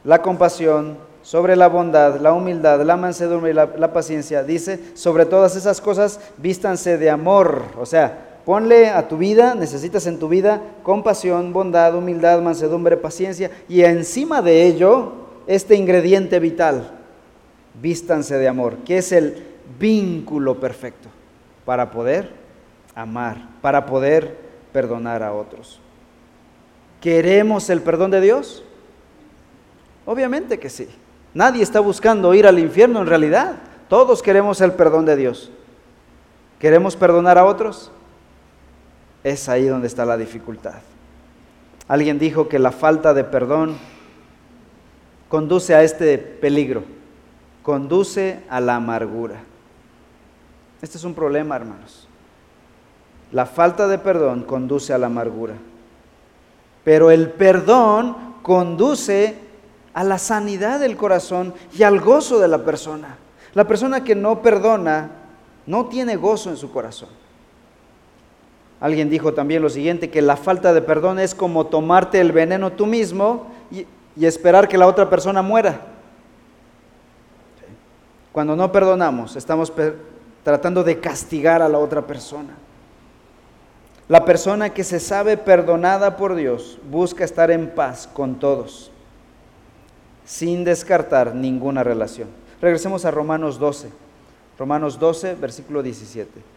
La 0.05 0.23
compasión, 0.23 0.97
sobre 1.25 1.57
la 1.57 1.67
bondad, 1.67 2.21
la 2.21 2.35
humildad, 2.35 2.83
la 2.83 2.97
mansedumbre 2.97 3.51
y 3.51 3.55
la, 3.55 3.67
la, 3.67 3.93
paciencia. 3.93 4.45
Dice, 4.45 4.97
sobre 4.97 5.27
todas 5.27 5.57
esas 5.57 5.81
cosas, 5.81 6.21
vístanse 6.37 6.99
de 6.99 7.11
amor. 7.11 7.65
O 7.77 7.85
sea, 7.85 8.32
Ponle 8.45 8.89
a 8.89 9.07
tu 9.07 9.19
vida, 9.19 9.55
necesitas 9.55 10.07
en 10.07 10.19
tu 10.19 10.29
vida 10.29 10.61
compasión, 10.83 11.53
bondad, 11.53 11.95
humildad, 11.95 12.41
mansedumbre, 12.41 12.97
paciencia 12.97 13.51
y 13.69 13.83
encima 13.83 14.43
de 14.43 14.67
ello 14.67 15.13
este 15.47 15.77
ingrediente 15.77 16.41
vital, 16.41 16.91
vístanse 17.81 18.39
de 18.39 18.49
amor, 18.49 18.79
que 18.85 18.99
es 18.99 19.13
el 19.13 19.47
vínculo 19.79 20.59
perfecto 20.59 21.09
para 21.65 21.91
poder 21.91 22.31
amar, 22.95 23.49
para 23.61 23.87
poder 23.87 24.37
perdonar 24.73 25.23
a 25.23 25.33
otros. 25.33 25.81
¿Queremos 27.01 27.71
el 27.71 27.81
perdón 27.81 28.11
de 28.11 28.21
Dios? 28.21 28.65
Obviamente 30.05 30.59
que 30.59 30.71
sí. 30.71 30.89
Nadie 31.35 31.63
está 31.63 31.81
buscando 31.81 32.35
ir 32.35 32.47
al 32.47 32.59
infierno 32.59 33.01
en 33.01 33.07
realidad. 33.07 33.57
Todos 33.89 34.23
queremos 34.23 34.61
el 34.61 34.73
perdón 34.73 35.05
de 35.07 35.17
Dios. 35.17 35.51
¿Queremos 36.59 36.97
perdonar 36.97 37.39
a 37.39 37.45
otros? 37.45 37.91
Es 39.25 39.49
ahí 39.49 39.67
donde 39.67 39.87
está 39.87 40.05
la 40.05 40.17
dificultad. 40.17 40.75
Alguien 41.89 42.19
dijo 42.19 42.49
que 42.49 42.59
la 42.59 42.73
falta 42.73 43.15
de 43.15 43.25
perdón 43.25 43.77
conduce 45.29 45.75
a 45.75 45.83
este 45.83 46.19
peligro, 46.19 46.85
conduce 47.63 48.41
a 48.49 48.61
la 48.61 48.77
amargura. 48.77 49.41
Este 50.81 50.99
es 50.99 51.05
un 51.05 51.15
problema, 51.15 51.57
hermanos. 51.57 52.09
La 53.31 53.47
falta 53.47 53.89
de 53.89 53.99
perdón 53.99 54.43
conduce 54.43 54.93
a 54.93 54.99
la 54.99 55.07
amargura. 55.07 55.55
Pero 56.85 57.11
el 57.11 57.31
perdón 57.31 58.17
conduce 58.43 59.37
a 59.95 60.05
la 60.05 60.19
sanidad 60.19 60.81
del 60.81 60.97
corazón 60.97 61.55
y 61.73 61.83
al 61.83 62.01
gozo 62.01 62.39
de 62.41 62.49
la 62.49 62.65
persona. 62.65 63.17
La 63.55 63.65
persona 63.67 64.03
que 64.03 64.15
no 64.15 64.43
perdona 64.43 65.11
no 65.67 65.87
tiene 65.87 66.17
gozo 66.17 66.51
en 66.51 66.57
su 66.57 66.73
corazón. 66.73 67.22
Alguien 68.83 69.09
dijo 69.09 69.33
también 69.33 69.63
lo 69.63 69.71
siguiente, 69.71 70.11
que 70.11 70.21
la 70.21 70.37
falta 70.37 70.75
de 70.75 70.83
perdón 70.83 71.21
es 71.21 71.37
como 71.37 71.67
tomarte 71.67 72.21
el 72.21 72.33
veneno 72.33 72.73
tú 72.73 72.85
mismo 72.85 73.47
y, 73.71 73.87
esperar 74.21 74.67
que 74.67 74.77
la 74.77 74.89
otra 74.89 75.09
persona 75.09 75.41
muera. 75.41 75.83
Cuando 78.33 78.57
no 78.57 78.73
perdonamos, 78.73 79.37
estamos 79.37 79.73
tratando 80.43 80.83
de 80.83 80.99
castigar 80.99 81.63
a 81.63 81.69
la 81.69 81.79
otra 81.79 82.03
persona. 82.03 82.55
La 84.09 84.25
persona 84.25 84.71
que 84.71 84.83
se 84.83 84.99
sabe 84.99 85.37
perdonada 85.37 86.17
por 86.17 86.35
Dios 86.35 86.81
busca 86.91 87.23
estar 87.23 87.53
en 87.53 87.71
paz 87.71 88.09
con 88.13 88.41
todos, 88.41 88.91
sin 90.25 90.65
descartar 90.65 91.37
ninguna 91.37 91.85
relación. 91.85 92.29
Regresemos 92.61 93.05
a 93.05 93.13
Romanos 93.13 93.61
12. 93.61 93.91
Romanos 94.59 94.99
12, 94.99 95.37
versículo 95.37 95.85
17. 95.85 96.52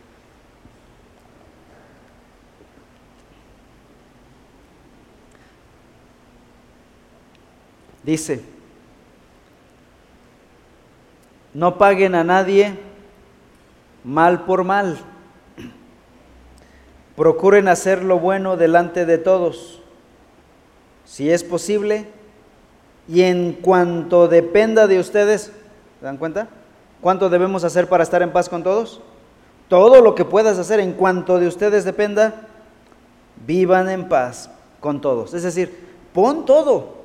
Dice, 8.06 8.44
no 11.56 11.80
paguen 11.80 12.14
a 12.14 12.24
nadie 12.24 12.78
mal 14.04 14.46
por 14.46 14.64
mal. 14.64 15.00
Procuren 17.16 17.68
hacer 17.68 18.04
lo 18.04 18.20
bueno 18.20 18.58
delante 18.58 19.08
de 19.08 19.18
todos, 19.18 19.82
si 21.06 21.32
es 21.32 21.44
posible, 21.44 22.08
y 23.08 23.24
en 23.24 23.54
cuanto 23.54 24.28
dependa 24.28 24.86
de 24.86 25.00
ustedes, 25.00 25.52
¿se 26.00 26.06
dan 26.06 26.18
cuenta? 26.18 26.50
¿Cuánto 27.02 27.30
debemos 27.30 27.64
hacer 27.64 27.88
para 27.88 28.04
estar 28.04 28.22
en 28.22 28.34
paz 28.34 28.50
con 28.50 28.64
todos? 28.64 29.02
Todo 29.68 30.02
lo 30.02 30.14
que 30.14 30.26
puedas 30.26 30.60
hacer 30.60 30.80
en 30.80 30.94
cuanto 30.94 31.40
de 31.40 31.48
ustedes 31.48 31.86
dependa, 31.86 32.36
vivan 33.48 33.90
en 33.90 34.08
paz 34.10 34.52
con 34.80 35.02
todos. 35.02 35.34
Es 35.34 35.44
decir, 35.44 35.88
pon 36.14 36.46
todo, 36.46 37.05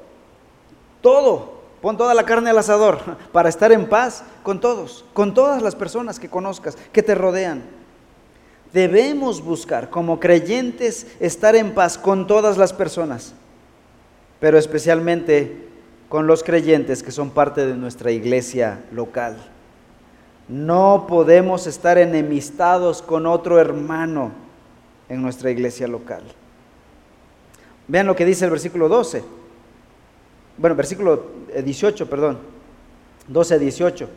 todo, 1.01 1.61
pon 1.81 1.97
toda 1.97 2.15
la 2.15 2.25
carne 2.25 2.51
al 2.51 2.59
asador 2.59 2.99
para 3.33 3.49
estar 3.49 3.73
en 3.73 3.89
paz 3.89 4.25
con 4.43 4.61
todos, 4.61 5.05
con 5.13 5.35
todas 5.35 5.63
las 5.63 5.75
personas 5.75 6.19
que 6.19 6.29
conozcas, 6.29 6.77
que 6.93 7.03
te 7.03 7.15
rodean. 7.15 7.63
Debemos 8.73 9.43
buscar 9.43 9.91
como 9.91 10.21
creyentes 10.21 11.07
estar 11.19 11.57
en 11.57 11.75
paz 11.75 11.99
con 11.99 12.27
todas 12.27 12.57
las 12.57 12.73
personas, 12.73 13.35
pero 14.39 14.59
especialmente 14.59 15.69
con 16.09 16.27
los 16.27 16.43
creyentes 16.45 17.03
que 17.03 17.13
son 17.13 17.31
parte 17.31 17.67
de 17.67 17.75
nuestra 17.75 18.11
iglesia 18.13 18.85
local. 18.93 19.37
No 20.49 21.07
podemos 21.09 21.67
estar 21.67 21.99
enemistados 21.99 23.03
con 23.03 23.27
otro 23.27 23.61
hermano 23.61 24.33
en 25.09 25.23
nuestra 25.23 25.51
iglesia 25.51 25.87
local. 25.87 26.23
Vean 27.87 28.07
lo 28.07 28.17
que 28.17 28.25
dice 28.25 28.45
el 28.45 28.51
versículo 28.51 28.89
12. 28.89 29.40
Bueno, 30.61 30.77
versículo 30.77 31.25
18, 31.65 32.11
perdón. 32.11 32.37
12 33.29 33.55
a 33.55 33.59
18. 33.59 34.09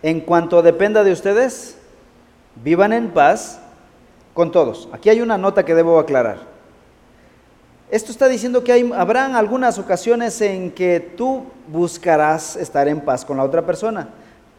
En 0.00 0.20
cuanto 0.20 0.62
dependa 0.62 1.02
de 1.02 1.10
ustedes, 1.10 1.76
vivan 2.62 2.92
en 2.92 3.10
paz 3.10 3.60
con 4.32 4.52
todos. 4.52 4.88
Aquí 4.92 5.10
hay 5.10 5.20
una 5.20 5.36
nota 5.38 5.64
que 5.64 5.74
debo 5.74 5.98
aclarar. 5.98 6.38
Esto 7.90 8.12
está 8.12 8.28
diciendo 8.28 8.62
que 8.62 8.70
hay, 8.70 8.92
habrán 8.94 9.34
algunas 9.34 9.76
ocasiones 9.80 10.40
en 10.40 10.70
que 10.70 11.00
tú 11.00 11.46
buscarás 11.66 12.54
estar 12.54 12.86
en 12.86 13.00
paz 13.00 13.24
con 13.24 13.36
la 13.36 13.42
otra 13.42 13.66
persona, 13.66 14.08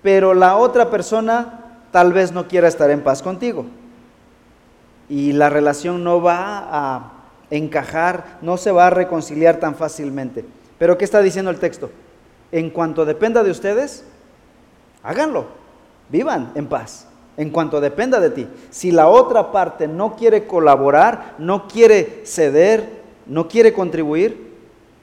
pero 0.03 0.33
la 0.33 0.57
otra 0.57 0.89
persona 0.89 1.79
tal 1.91 2.11
vez 2.11 2.33
no 2.33 2.49
quiera 2.49 2.67
estar 2.67 2.91
en 2.91 3.01
paz 3.01 3.21
contigo. 3.21 3.65
Y 5.07 5.31
la 5.31 5.49
relación 5.49 6.03
no 6.03 6.21
va 6.21 6.67
a 6.69 7.11
encajar, 7.49 8.39
no 8.41 8.57
se 8.57 8.73
va 8.73 8.87
a 8.87 8.89
reconciliar 8.89 9.55
tan 9.55 9.75
fácilmente. 9.75 10.43
Pero 10.81 10.97
¿qué 10.97 11.05
está 11.05 11.21
diciendo 11.21 11.51
el 11.51 11.59
texto? 11.59 11.91
En 12.51 12.71
cuanto 12.71 13.05
dependa 13.05 13.43
de 13.43 13.51
ustedes, 13.51 14.03
háganlo, 15.03 15.45
vivan 16.09 16.51
en 16.55 16.65
paz 16.65 17.05
en 17.37 17.51
cuanto 17.51 17.79
dependa 17.79 18.19
de 18.19 18.31
ti. 18.31 18.47
Si 18.71 18.91
la 18.91 19.07
otra 19.07 19.51
parte 19.51 19.87
no 19.87 20.15
quiere 20.15 20.47
colaborar, 20.47 21.35
no 21.37 21.67
quiere 21.67 22.23
ceder, 22.25 23.03
no 23.27 23.47
quiere 23.47 23.73
contribuir, 23.73 24.55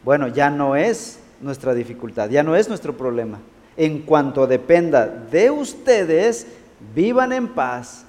bueno, 0.02 0.26
ya 0.26 0.50
no 0.50 0.74
es 0.74 1.20
nuestra 1.40 1.74
dificultad, 1.74 2.28
ya 2.28 2.42
no 2.42 2.56
es 2.56 2.68
nuestro 2.68 2.96
problema. 2.96 3.38
En 3.76 4.02
cuanto 4.02 4.48
dependa 4.48 5.06
de 5.06 5.52
ustedes, 5.52 6.48
vivan 6.92 7.32
en 7.32 7.46
paz 7.46 8.04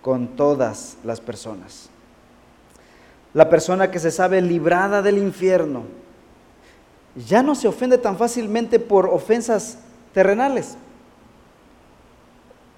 con 0.00 0.28
todas 0.28 0.96
las 1.02 1.20
personas. 1.20 1.90
La 3.34 3.50
persona 3.50 3.90
que 3.90 3.98
se 3.98 4.12
sabe 4.12 4.40
librada 4.40 5.02
del 5.02 5.18
infierno 5.18 5.98
ya 7.26 7.42
no 7.42 7.54
se 7.54 7.68
ofende 7.68 7.98
tan 7.98 8.16
fácilmente 8.16 8.78
por 8.78 9.06
ofensas 9.06 9.78
terrenales 10.12 10.76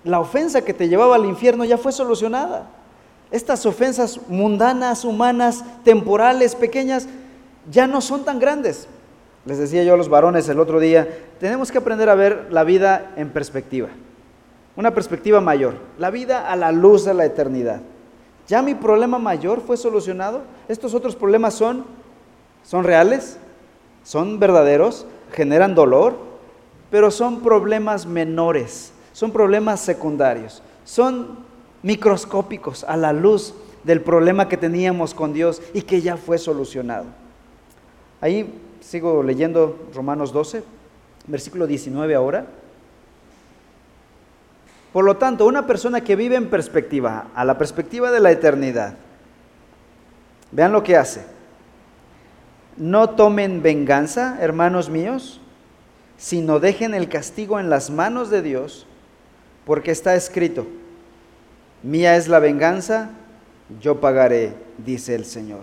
la 0.05 0.21
ofensa 0.21 0.63
que 0.63 0.75
te 0.75 0.89
llevaba 0.89 1.17
al 1.17 1.25
infierno 1.25 1.65
ya 1.65 1.79
fue 1.79 1.93
solucionada. 1.93 2.67
Estas 3.31 3.65
ofensas 3.67 4.21
mundanas, 4.29 5.05
humanas, 5.05 5.65
temporales, 5.85 6.55
pequeñas, 6.55 7.09
ya 7.71 7.87
no 7.87 8.01
son 8.01 8.25
tan 8.25 8.39
grandes. 8.39 8.89
Les 9.45 9.59
decía 9.59 9.85
yo 9.85 9.95
a 9.95 9.97
los 9.97 10.09
varones 10.09 10.49
el 10.49 10.61
otro 10.61 10.81
día, 10.81 11.09
tenemos 11.41 11.73
que 11.73 11.79
aprender 11.79 12.09
a 12.09 12.15
ver 12.15 12.49
la 12.51 12.65
vida 12.65 13.13
en 13.17 13.31
perspectiva, 13.31 13.89
una 14.77 14.95
perspectiva 14.95 15.41
mayor, 15.41 15.75
la 15.99 16.11
vida 16.11 16.49
a 16.49 16.55
la 16.55 16.71
luz 16.71 17.05
de 17.05 17.15
la 17.15 17.25
eternidad. 17.25 17.81
Ya 18.47 18.63
mi 18.63 18.75
problema 18.75 19.19
mayor 19.19 19.61
fue 19.61 19.77
solucionado, 19.77 20.43
estos 20.69 20.95
otros 20.95 21.17
problemas 21.17 21.55
son, 21.55 21.85
son 22.63 22.85
reales, 22.85 23.39
son 24.05 24.39
verdaderos, 24.39 25.07
generan 25.33 25.75
dolor, 25.75 26.17
pero 26.91 27.11
son 27.11 27.41
problemas 27.41 28.07
menores 28.07 28.93
son 29.13 29.31
problemas 29.31 29.81
secundarios, 29.81 30.63
son 30.85 31.39
microscópicos 31.83 32.85
a 32.85 32.97
la 32.97 33.13
luz 33.13 33.55
del 33.85 34.01
problema 34.01 34.49
que 34.49 34.57
teníamos 34.57 35.15
con 35.15 35.33
Dios 35.33 35.61
y 35.75 35.83
que 35.83 36.01
ya 36.01 36.17
fue 36.17 36.39
solucionado. 36.39 37.07
Ahí 38.21 38.53
sigo 38.81 39.23
leyendo 39.23 39.89
Romanos 39.95 40.33
12, 40.33 40.63
versículo 41.27 41.67
19 41.67 42.15
ahora. 42.15 42.47
Por 44.93 45.05
lo 45.05 45.17
tanto, 45.17 45.47
una 45.47 45.67
persona 45.67 46.03
que 46.03 46.17
vive 46.17 46.37
en 46.37 46.49
perspectiva, 46.49 47.29
a 47.35 47.45
la 47.45 47.59
perspectiva 47.59 48.11
de 48.11 48.21
la 48.21 48.31
eternidad, 48.31 48.95
vean 50.51 50.73
lo 50.73 50.83
que 50.83 50.97
hace. 50.97 51.25
No 52.83 53.11
tomen 53.11 53.63
venganza, 53.63 54.39
hermanos 54.41 54.91
míos, 54.91 55.41
sino 56.17 56.59
dejen 56.59 56.95
el 56.95 57.09
castigo 57.09 57.61
en 57.61 57.71
las 57.71 57.91
manos 57.91 58.29
de 58.29 58.43
Dios 58.43 58.89
porque 59.65 59.93
está 59.93 60.17
escrito, 60.17 60.67
mía 61.85 62.17
es 62.17 62.27
la 62.27 62.41
venganza, 62.41 63.11
yo 63.81 64.01
pagaré, 64.01 64.55
dice 64.85 65.15
el 65.15 65.27
Señor. 65.27 65.63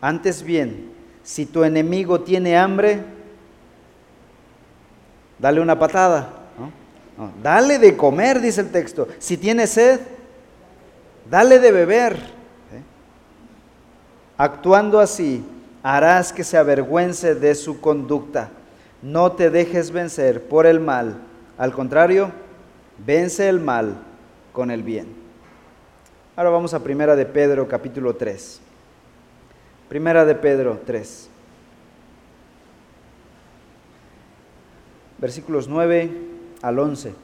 Antes 0.00 0.42
bien, 0.42 0.90
si 1.22 1.44
tu 1.44 1.64
enemigo 1.64 2.22
tiene 2.22 2.56
hambre, 2.56 3.02
dale 5.38 5.60
una 5.60 5.78
patada, 5.78 6.30
dale 7.42 7.78
de 7.78 7.94
comer, 7.94 8.40
dice 8.40 8.62
el 8.62 8.70
texto. 8.70 9.06
Si 9.18 9.36
tiene 9.36 9.66
sed, 9.66 10.00
dale 11.30 11.58
de 11.58 11.72
beber. 11.72 12.14
¿eh? 12.14 12.82
Actuando 14.38 14.98
así, 14.98 15.44
harás 15.94 16.32
que 16.32 16.42
se 16.44 16.56
avergüence 16.56 17.34
de 17.34 17.54
su 17.54 17.80
conducta. 17.80 18.50
No 19.02 19.32
te 19.32 19.50
dejes 19.50 19.90
vencer 19.90 20.42
por 20.48 20.66
el 20.66 20.80
mal. 20.80 21.18
Al 21.58 21.72
contrario, 21.72 22.32
Vence 23.04 23.48
el 23.48 23.60
mal 23.60 23.96
con 24.52 24.70
el 24.70 24.82
bien. 24.82 25.08
Ahora 26.34 26.50
vamos 26.50 26.72
a 26.74 26.82
Primera 26.82 27.14
de 27.16 27.26
Pedro 27.26 27.68
capítulo 27.68 28.16
3. 28.16 28.60
Primera 29.88 30.24
de 30.24 30.34
Pedro 30.34 30.80
3. 30.84 31.28
Versículos 35.18 35.68
9 35.68 36.10
al 36.62 36.78
11. 36.78 37.14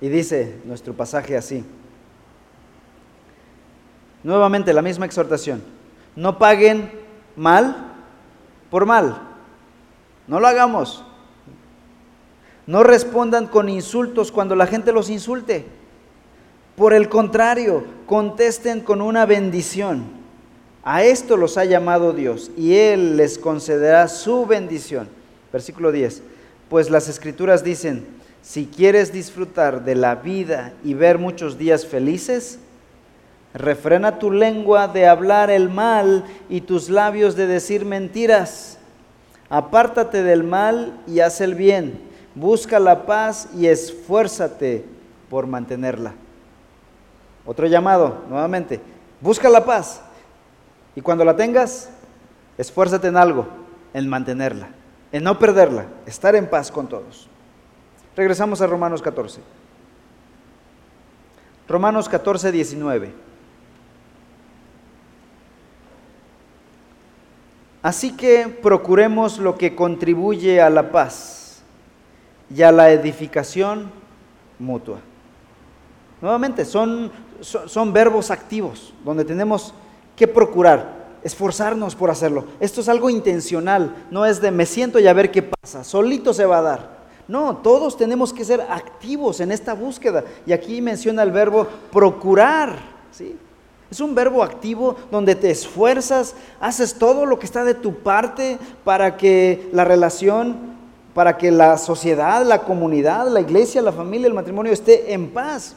Y 0.00 0.08
dice 0.08 0.58
nuestro 0.64 0.94
pasaje 0.94 1.36
así. 1.36 1.64
Nuevamente 4.22 4.72
la 4.72 4.82
misma 4.82 5.06
exhortación. 5.06 5.75
No 6.16 6.38
paguen 6.38 6.90
mal 7.36 7.94
por 8.70 8.86
mal. 8.86 9.22
No 10.26 10.40
lo 10.40 10.48
hagamos. 10.48 11.04
No 12.66 12.82
respondan 12.82 13.46
con 13.46 13.68
insultos 13.68 14.32
cuando 14.32 14.56
la 14.56 14.66
gente 14.66 14.92
los 14.92 15.08
insulte. 15.08 15.66
Por 16.74 16.92
el 16.92 17.08
contrario, 17.08 17.84
contesten 18.06 18.80
con 18.80 19.00
una 19.00 19.24
bendición. 19.24 20.04
A 20.82 21.04
esto 21.04 21.36
los 21.36 21.58
ha 21.58 21.64
llamado 21.64 22.12
Dios 22.12 22.50
y 22.56 22.74
Él 22.74 23.16
les 23.16 23.38
concederá 23.38 24.08
su 24.08 24.46
bendición. 24.46 25.08
Versículo 25.52 25.92
10. 25.92 26.22
Pues 26.68 26.90
las 26.90 27.08
escrituras 27.08 27.62
dicen, 27.62 28.06
si 28.42 28.66
quieres 28.66 29.12
disfrutar 29.12 29.84
de 29.84 29.94
la 29.94 30.16
vida 30.16 30.74
y 30.84 30.94
ver 30.94 31.18
muchos 31.18 31.58
días 31.58 31.86
felices, 31.86 32.58
refrena 33.54 34.18
tu 34.18 34.30
lengua 34.30 34.88
de 34.88 35.06
hablar 35.06 35.50
el 35.50 35.68
mal 35.68 36.24
y 36.48 36.62
tus 36.62 36.88
labios 36.88 37.36
de 37.36 37.46
decir 37.46 37.84
mentiras. 37.84 38.78
Apártate 39.48 40.22
del 40.22 40.42
mal 40.44 41.00
y 41.06 41.20
haz 41.20 41.40
el 41.40 41.54
bien 41.54 42.06
busca 42.36 42.78
la 42.78 43.06
paz 43.06 43.48
y 43.56 43.66
esfuérzate 43.66 44.84
por 45.28 45.48
mantenerla. 45.48 46.12
Otro 47.44 47.66
llamado, 47.66 48.22
nuevamente, 48.28 48.80
busca 49.20 49.48
la 49.48 49.64
paz 49.64 50.02
y 50.94 51.00
cuando 51.00 51.24
la 51.24 51.34
tengas, 51.34 51.90
esfuérzate 52.58 53.08
en 53.08 53.16
algo, 53.16 53.48
en 53.94 54.08
mantenerla, 54.08 54.68
en 55.10 55.24
no 55.24 55.38
perderla, 55.38 55.86
estar 56.04 56.36
en 56.36 56.48
paz 56.48 56.70
con 56.70 56.88
todos. 56.88 57.28
Regresamos 58.14 58.60
a 58.60 58.66
Romanos 58.66 59.02
14. 59.02 59.40
Romanos 61.68 62.08
14, 62.08 62.52
19. 62.52 63.25
Así 67.86 68.16
que 68.16 68.48
procuremos 68.48 69.38
lo 69.38 69.56
que 69.56 69.76
contribuye 69.76 70.60
a 70.60 70.68
la 70.70 70.90
paz 70.90 71.62
y 72.52 72.62
a 72.62 72.72
la 72.72 72.90
edificación 72.90 73.92
mutua. 74.58 74.98
Nuevamente, 76.20 76.64
son, 76.64 77.12
son, 77.40 77.92
verbos 77.92 78.32
activos 78.32 78.92
donde 79.04 79.24
tenemos 79.24 79.72
que 80.16 80.26
procurar, 80.26 81.20
esforzarnos 81.22 81.94
por 81.94 82.10
hacerlo. 82.10 82.46
Esto 82.58 82.80
es 82.80 82.88
algo 82.88 83.08
intencional, 83.08 83.94
no 84.10 84.26
es 84.26 84.40
de 84.40 84.50
me 84.50 84.66
siento 84.66 84.98
y 84.98 85.06
a 85.06 85.12
ver 85.12 85.30
qué 85.30 85.44
pasa, 85.44 85.84
solito 85.84 86.34
se 86.34 86.44
va 86.44 86.58
a 86.58 86.62
dar. 86.62 86.96
No, 87.28 87.58
todos 87.58 87.96
tenemos 87.96 88.32
que 88.32 88.44
ser 88.44 88.62
activos 88.62 89.38
en 89.38 89.52
esta 89.52 89.74
búsqueda. 89.74 90.24
Y 90.44 90.52
aquí 90.52 90.82
menciona 90.82 91.22
el 91.22 91.30
verbo 91.30 91.68
procurar. 91.92 92.80
¿sí? 93.12 93.38
Es 93.90 94.00
un 94.00 94.14
verbo 94.14 94.42
activo 94.42 94.96
donde 95.10 95.34
te 95.34 95.50
esfuerzas, 95.50 96.34
haces 96.60 96.94
todo 96.94 97.24
lo 97.26 97.38
que 97.38 97.46
está 97.46 97.64
de 97.64 97.74
tu 97.74 97.94
parte 97.94 98.58
para 98.84 99.16
que 99.16 99.68
la 99.72 99.84
relación 99.84 100.76
para 101.16 101.38
que 101.38 101.50
la 101.50 101.78
sociedad, 101.78 102.44
la 102.44 102.60
comunidad, 102.60 103.28
la 103.28 103.40
iglesia, 103.40 103.80
la 103.80 103.90
familia, 103.90 104.26
el 104.26 104.34
matrimonio 104.34 104.70
esté 104.70 105.14
en 105.14 105.30
paz. 105.30 105.74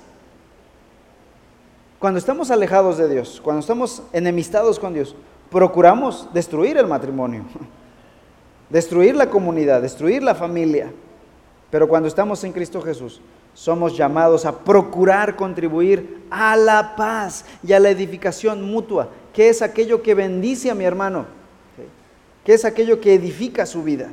Cuando 1.98 2.20
estamos 2.20 2.52
alejados 2.52 2.98
de 2.98 3.08
Dios, 3.08 3.40
cuando 3.42 3.62
estamos 3.62 4.04
enemistados 4.12 4.78
con 4.78 4.94
Dios, 4.94 5.16
procuramos 5.50 6.28
destruir 6.34 6.76
el 6.76 6.88
matrimonio, 6.88 7.46
destruir 8.70 9.16
la 9.16 9.30
comunidad, 9.30 9.82
destruir 9.82 10.22
la 10.22 10.36
familia. 10.36 10.92
Pero 11.72 11.88
cuando 11.88 12.10
estamos 12.10 12.44
en 12.44 12.52
Cristo 12.52 12.82
Jesús, 12.82 13.22
somos 13.54 13.98
llamados 13.98 14.46
a 14.46 14.60
procurar 14.60 15.36
contribuir 15.36 16.24
a 16.30 16.56
la 16.56 16.96
paz 16.96 17.46
y 17.64 17.74
a 17.74 17.80
la 17.80 17.90
edificación 17.90 18.64
mutua, 18.64 19.10
que 19.34 19.50
es 19.50 19.62
aquello 19.62 20.02
que 20.02 20.14
bendice 20.14 20.72
a 20.72 20.76
mi 20.76 20.86
hermano, 20.86 21.26
que 22.46 22.54
es 22.54 22.66
aquello 22.66 23.02
que 23.02 23.14
edifica 23.14 23.66
su 23.66 23.84
vida. 23.84 24.10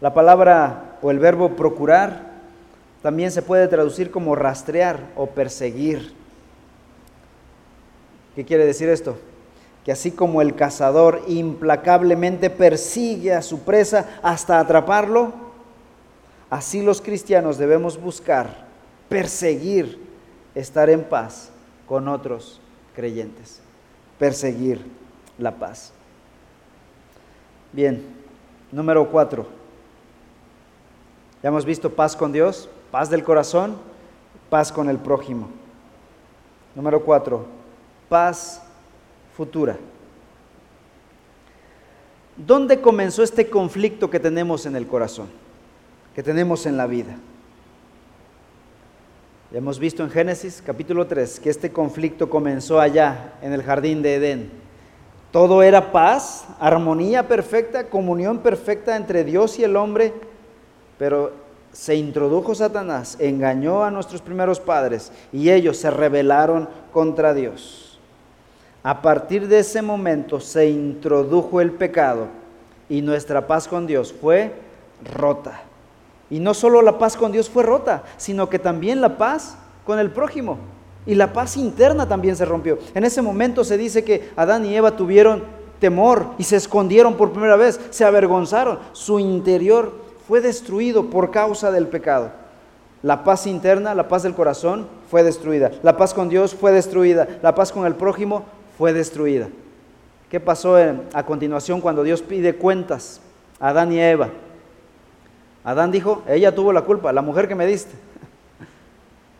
La 0.00 0.14
palabra 0.14 0.98
o 1.02 1.10
el 1.10 1.18
verbo 1.18 1.56
procurar 1.56 2.28
también 3.02 3.30
se 3.30 3.42
puede 3.42 3.68
traducir 3.68 4.10
como 4.10 4.34
rastrear 4.34 5.00
o 5.16 5.26
perseguir. 5.26 6.12
¿Qué 8.34 8.44
quiere 8.44 8.66
decir 8.66 8.88
esto? 8.88 9.16
Que 9.84 9.92
así 9.92 10.10
como 10.10 10.42
el 10.42 10.54
cazador 10.54 11.22
implacablemente 11.26 12.50
persigue 12.50 13.34
a 13.34 13.42
su 13.42 13.60
presa 13.60 14.20
hasta 14.22 14.60
atraparlo, 14.60 15.47
así 16.50 16.82
los 16.82 17.00
cristianos 17.00 17.58
debemos 17.58 18.00
buscar, 18.00 18.66
perseguir, 19.08 19.98
estar 20.54 20.90
en 20.90 21.04
paz 21.04 21.50
con 21.86 22.08
otros 22.08 22.60
creyentes, 22.94 23.60
perseguir 24.18 24.84
la 25.38 25.52
paz. 25.52 25.92
Bien, 27.72 28.02
número 28.72 29.08
cuatro. 29.10 29.46
Ya 31.42 31.48
hemos 31.48 31.64
visto 31.64 31.94
paz 31.94 32.16
con 32.16 32.32
Dios, 32.32 32.68
paz 32.90 33.10
del 33.10 33.22
corazón, 33.22 33.76
paz 34.50 34.72
con 34.72 34.88
el 34.88 34.98
prójimo. 34.98 35.48
Número 36.74 37.04
cuatro, 37.04 37.46
paz 38.08 38.62
futura. 39.36 39.76
¿Dónde 42.36 42.80
comenzó 42.80 43.22
este 43.22 43.48
conflicto 43.48 44.10
que 44.10 44.20
tenemos 44.20 44.64
en 44.66 44.76
el 44.76 44.86
corazón, 44.86 45.28
que 46.18 46.22
tenemos 46.24 46.66
en 46.66 46.76
la 46.76 46.88
vida? 46.88 47.14
Ya 49.52 49.58
hemos 49.58 49.78
visto 49.78 50.02
en 50.02 50.10
Génesis 50.10 50.60
capítulo 50.66 51.06
3 51.06 51.38
que 51.38 51.48
este 51.48 51.70
conflicto 51.70 52.28
comenzó 52.28 52.80
allá 52.80 53.34
en 53.40 53.52
el 53.52 53.62
jardín 53.62 54.02
de 54.02 54.16
Edén. 54.16 54.50
Todo 55.30 55.62
era 55.62 55.92
paz, 55.92 56.44
armonía 56.58 57.28
perfecta, 57.28 57.88
comunión 57.88 58.38
perfecta 58.38 58.96
entre 58.96 59.22
Dios 59.22 59.60
y 59.60 59.62
el 59.62 59.76
hombre, 59.76 60.12
pero 60.98 61.34
se 61.70 61.94
introdujo 61.94 62.52
Satanás, 62.52 63.16
engañó 63.20 63.84
a 63.84 63.92
nuestros 63.92 64.20
primeros 64.20 64.58
padres 64.58 65.12
y 65.32 65.50
ellos 65.50 65.76
se 65.76 65.88
rebelaron 65.88 66.68
contra 66.92 67.32
Dios. 67.32 68.00
A 68.82 69.02
partir 69.02 69.46
de 69.46 69.60
ese 69.60 69.82
momento 69.82 70.40
se 70.40 70.68
introdujo 70.68 71.60
el 71.60 71.70
pecado 71.70 72.26
y 72.88 73.02
nuestra 73.02 73.46
paz 73.46 73.68
con 73.68 73.86
Dios 73.86 74.12
fue 74.12 74.52
rota. 75.14 75.62
Y 76.30 76.40
no 76.40 76.54
solo 76.54 76.82
la 76.82 76.98
paz 76.98 77.16
con 77.16 77.32
Dios 77.32 77.48
fue 77.48 77.62
rota, 77.62 78.02
sino 78.16 78.48
que 78.48 78.58
también 78.58 79.00
la 79.00 79.16
paz 79.16 79.56
con 79.86 79.98
el 79.98 80.10
prójimo. 80.10 80.58
Y 81.06 81.14
la 81.14 81.32
paz 81.32 81.56
interna 81.56 82.06
también 82.06 82.36
se 82.36 82.44
rompió. 82.44 82.78
En 82.94 83.04
ese 83.04 83.22
momento 83.22 83.64
se 83.64 83.78
dice 83.78 84.04
que 84.04 84.30
Adán 84.36 84.66
y 84.66 84.76
Eva 84.76 84.96
tuvieron 84.96 85.42
temor 85.80 86.26
y 86.36 86.44
se 86.44 86.56
escondieron 86.56 87.14
por 87.14 87.32
primera 87.32 87.56
vez, 87.56 87.80
se 87.90 88.04
avergonzaron. 88.04 88.78
Su 88.92 89.18
interior 89.18 89.92
fue 90.26 90.40
destruido 90.40 91.06
por 91.08 91.30
causa 91.30 91.70
del 91.70 91.86
pecado. 91.86 92.30
La 93.02 93.24
paz 93.24 93.46
interna, 93.46 93.94
la 93.94 94.08
paz 94.08 94.24
del 94.24 94.34
corazón 94.34 94.86
fue 95.10 95.22
destruida. 95.22 95.70
La 95.82 95.96
paz 95.96 96.12
con 96.12 96.28
Dios 96.28 96.54
fue 96.54 96.72
destruida. 96.72 97.28
La 97.42 97.54
paz 97.54 97.72
con 97.72 97.86
el 97.86 97.94
prójimo 97.94 98.44
fue 98.76 98.92
destruida. 98.92 99.48
¿Qué 100.28 100.40
pasó 100.40 100.76
a 100.76 101.22
continuación 101.24 101.80
cuando 101.80 102.02
Dios 102.02 102.20
pide 102.20 102.56
cuentas 102.56 103.20
a 103.60 103.68
Adán 103.68 103.92
y 103.92 104.00
Eva? 104.00 104.28
Adán 105.64 105.90
dijo, 105.90 106.22
ella 106.28 106.54
tuvo 106.54 106.72
la 106.72 106.82
culpa, 106.82 107.12
la 107.12 107.22
mujer 107.22 107.48
que 107.48 107.54
me 107.54 107.66
diste. 107.66 107.94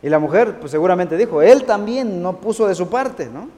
Y 0.00 0.08
la 0.08 0.20
mujer, 0.20 0.60
pues 0.60 0.70
seguramente 0.70 1.16
dijo, 1.16 1.42
él 1.42 1.64
también 1.64 2.22
no 2.22 2.36
puso 2.36 2.68
de 2.68 2.74
su 2.76 2.88
parte, 2.88 3.26
¿no? 3.26 3.48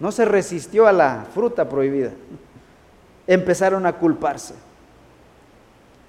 No 0.00 0.10
se 0.12 0.24
resistió 0.24 0.86
a 0.86 0.92
la 0.92 1.26
fruta 1.34 1.68
prohibida. 1.68 2.12
Empezaron 3.26 3.84
a 3.84 3.92
culparse. 3.92 4.54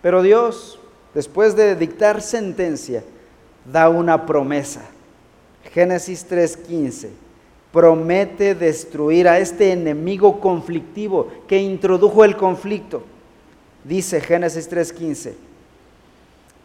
Pero 0.02 0.22
Dios, 0.22 0.80
después 1.14 1.58
de 1.58 1.76
dictar 1.76 2.22
sentencia, 2.22 3.04
da 3.70 3.90
una 3.90 4.26
promesa. 4.26 4.82
Génesis 5.74 6.26
3:15 6.30 7.10
promete 7.72 8.56
destruir 8.56 9.28
a 9.28 9.38
este 9.38 9.72
enemigo 9.72 10.40
conflictivo 10.40 11.28
que 11.48 11.58
introdujo 11.60 12.26
el 12.26 12.36
conflicto. 12.36 13.04
Dice 13.84 14.22
Génesis 14.22 14.70
3:15, 14.70 15.34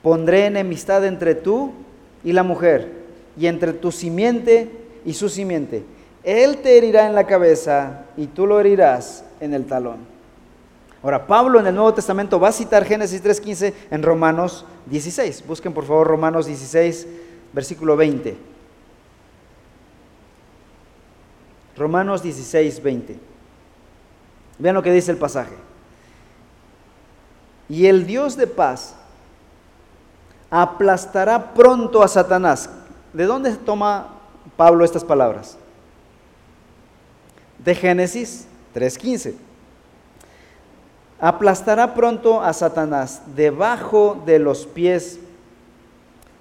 pondré 0.05 0.45
enemistad 0.45 1.05
entre 1.07 1.35
tú 1.35 1.73
y 2.23 2.33
la 2.33 2.43
mujer, 2.43 2.93
y 3.39 3.47
entre 3.47 3.73
tu 3.73 3.91
simiente 3.91 4.71
y 5.05 5.15
su 5.15 5.31
simiente. 5.31 5.83
Él 6.23 6.59
te 6.59 6.77
herirá 6.77 7.07
en 7.07 7.15
la 7.15 7.27
cabeza 7.27 8.05
y 8.17 8.27
tú 8.27 8.47
lo 8.47 8.61
herirás 8.61 9.25
en 9.41 9.55
el 9.55 9.65
talón. 9.65 9.97
Ahora, 11.03 11.27
Pablo 11.27 11.59
en 11.59 11.67
el 11.67 11.75
Nuevo 11.75 11.95
Testamento 11.95 12.39
va 12.39 12.49
a 12.49 12.53
citar 12.53 12.85
Génesis 12.85 13.23
3:15 13.23 13.73
en 13.91 14.03
Romanos 14.03 14.67
16. 14.87 15.47
Busquen 15.47 15.73
por 15.73 15.85
favor 15.85 16.07
Romanos 16.07 16.47
16, 16.47 17.07
versículo 17.55 17.97
20. 17.97 18.37
Romanos 21.77 22.23
16, 22.23 22.83
20. 22.83 23.19
Vean 24.59 24.75
lo 24.75 24.83
que 24.83 24.93
dice 24.93 25.11
el 25.11 25.17
pasaje. 25.17 25.55
Y 27.71 27.87
el 27.87 28.07
Dios 28.07 28.37
de 28.37 28.47
paz 28.47 28.97
aplastará 30.55 31.53
pronto 31.53 32.01
a 32.01 32.07
Satanás. 32.07 32.71
¿De 33.13 33.25
dónde 33.25 33.57
toma 33.57 34.07
Pablo 34.57 34.85
estas 34.85 35.03
palabras? 35.03 35.59
De 37.59 37.75
Génesis 37.75 38.47
3.15. 38.73 39.35
Aplastará 41.19 41.93
pronto 41.95 42.41
a 42.41 42.53
Satanás 42.53 43.23
debajo 43.35 44.23
de 44.25 44.39
los 44.39 44.65
pies 44.65 45.19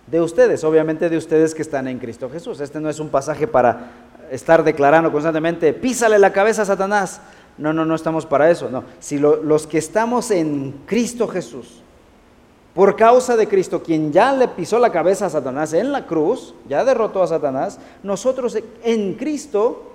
de 0.06 0.22
ustedes, 0.22 0.64
obviamente 0.64 1.10
de 1.10 1.18
ustedes 1.18 1.56
que 1.56 1.64
están 1.64 1.88
en 1.88 1.98
Cristo 1.98 2.30
Jesús. 2.30 2.60
Este 2.60 2.80
no 2.80 2.92
es 2.92 3.00
un 3.00 3.10
pasaje 3.10 3.48
para 3.48 3.94
estar 4.30 4.64
declarando 4.64 5.12
constantemente, 5.12 5.74
písale 5.74 6.20
la 6.20 6.32
cabeza 6.32 6.62
a 6.62 6.66
Satanás. 6.66 7.20
No, 7.58 7.74
no, 7.74 7.84
no 7.84 7.96
estamos 7.96 8.28
para 8.28 8.52
eso. 8.52 8.70
No, 8.70 8.84
si 9.00 9.18
los 9.18 9.66
que 9.66 9.80
estamos 9.80 10.30
en 10.30 10.84
Cristo 10.86 11.28
Jesús, 11.28 11.83
por 12.74 12.96
causa 12.96 13.36
de 13.38 13.48
Cristo, 13.48 13.84
quien 13.84 14.12
ya 14.12 14.34
le 14.34 14.48
pisó 14.48 14.80
la 14.80 14.92
cabeza 14.92 15.28
a 15.28 15.30
Satanás 15.30 15.74
en 15.74 15.92
la 15.92 16.08
cruz, 16.08 16.56
ya 16.68 16.84
derrotó 16.84 17.22
a 17.22 17.28
Satanás, 17.28 17.80
nosotros 18.02 18.58
en 18.84 19.14
Cristo, 19.14 19.92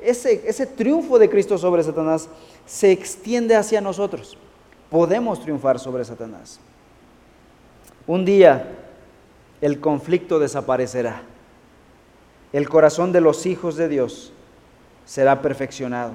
ese, 0.00 0.42
ese 0.46 0.66
triunfo 0.66 1.18
de 1.18 1.30
Cristo 1.30 1.56
sobre 1.58 1.82
Satanás 1.82 2.28
se 2.66 2.92
extiende 2.92 3.56
hacia 3.56 3.80
nosotros. 3.80 4.36
Podemos 4.90 5.40
triunfar 5.40 5.78
sobre 5.78 6.04
Satanás. 6.04 6.60
Un 8.06 8.24
día 8.24 8.68
el 9.60 9.80
conflicto 9.80 10.38
desaparecerá 10.38 11.22
el 12.52 12.68
corazón 12.68 13.12
de 13.12 13.20
los 13.20 13.46
hijos 13.46 13.76
de 13.76 13.88
Dios 13.88 14.32
será 15.04 15.42
perfeccionado. 15.42 16.12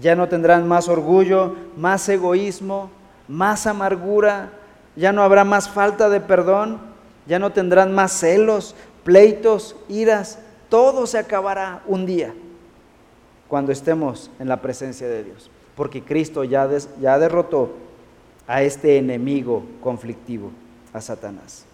Ya 0.00 0.16
no 0.16 0.28
tendrán 0.28 0.66
más 0.66 0.88
orgullo, 0.88 1.54
más 1.76 2.08
egoísmo, 2.08 2.90
más 3.28 3.66
amargura, 3.66 4.50
ya 4.96 5.12
no 5.12 5.22
habrá 5.22 5.44
más 5.44 5.68
falta 5.68 6.08
de 6.08 6.20
perdón, 6.20 6.78
ya 7.26 7.38
no 7.38 7.52
tendrán 7.52 7.94
más 7.94 8.12
celos, 8.12 8.74
pleitos, 9.02 9.76
iras, 9.88 10.38
todo 10.68 11.06
se 11.06 11.18
acabará 11.18 11.82
un 11.86 12.06
día 12.06 12.34
cuando 13.48 13.72
estemos 13.72 14.30
en 14.38 14.48
la 14.48 14.60
presencia 14.60 15.08
de 15.08 15.24
Dios, 15.24 15.50
porque 15.76 16.02
Cristo 16.02 16.44
ya, 16.44 16.68
ya 17.00 17.18
derrotó 17.18 17.72
a 18.46 18.62
este 18.62 18.98
enemigo 18.98 19.64
conflictivo, 19.80 20.50
a 20.92 21.00
Satanás. 21.00 21.64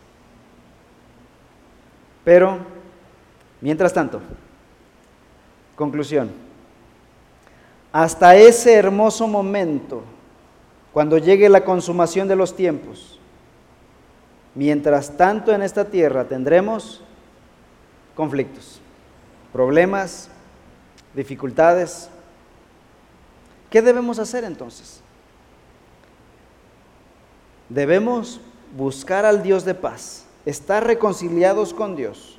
Pero 2.25 2.59
Mientras 3.61 3.93
tanto, 3.93 4.21
conclusión, 5.77 6.31
hasta 7.93 8.35
ese 8.37 8.73
hermoso 8.75 9.29
momento, 9.29 10.03
cuando 10.93 11.19
llegue 11.19 11.49
la 11.49 11.65
consumación 11.65 12.27
de 12.29 12.37
los 12.37 12.57
tiempos, 12.57 13.19
mientras 14.55 15.17
tanto 15.17 15.53
en 15.53 15.63
esta 15.63 15.85
tierra 15.85 16.25
tendremos 16.25 17.01
conflictos, 18.17 18.81
problemas, 19.53 20.29
dificultades. 21.15 22.09
¿Qué 23.71 23.83
debemos 23.83 24.19
hacer 24.19 24.45
entonces? 24.45 25.01
Debemos 27.69 28.41
buscar 28.77 29.25
al 29.25 29.45
Dios 29.45 29.65
de 29.65 29.75
paz, 29.75 30.25
estar 30.45 30.85
reconciliados 30.85 31.73
con 31.73 31.95
Dios. 31.95 32.37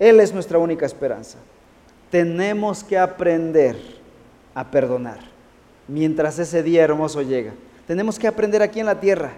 Él 0.00 0.18
es 0.18 0.34
nuestra 0.34 0.58
única 0.58 0.84
esperanza. 0.84 1.38
Tenemos 2.10 2.82
que 2.82 2.98
aprender 2.98 3.78
a 4.52 4.68
perdonar 4.68 5.31
mientras 5.88 6.38
ese 6.38 6.62
día 6.62 6.82
hermoso 6.82 7.22
llega. 7.22 7.52
Tenemos 7.86 8.18
que 8.18 8.28
aprender 8.28 8.62
aquí 8.62 8.80
en 8.80 8.86
la 8.86 9.00
tierra 9.00 9.32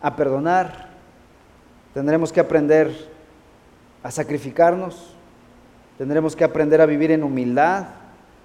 a 0.00 0.16
perdonar. 0.16 0.90
Tendremos 1.94 2.32
que 2.32 2.40
aprender 2.40 3.08
a 4.02 4.10
sacrificarnos. 4.10 5.14
Tendremos 5.98 6.34
que 6.34 6.44
aprender 6.44 6.80
a 6.80 6.86
vivir 6.86 7.10
en 7.12 7.22
humildad. 7.22 7.86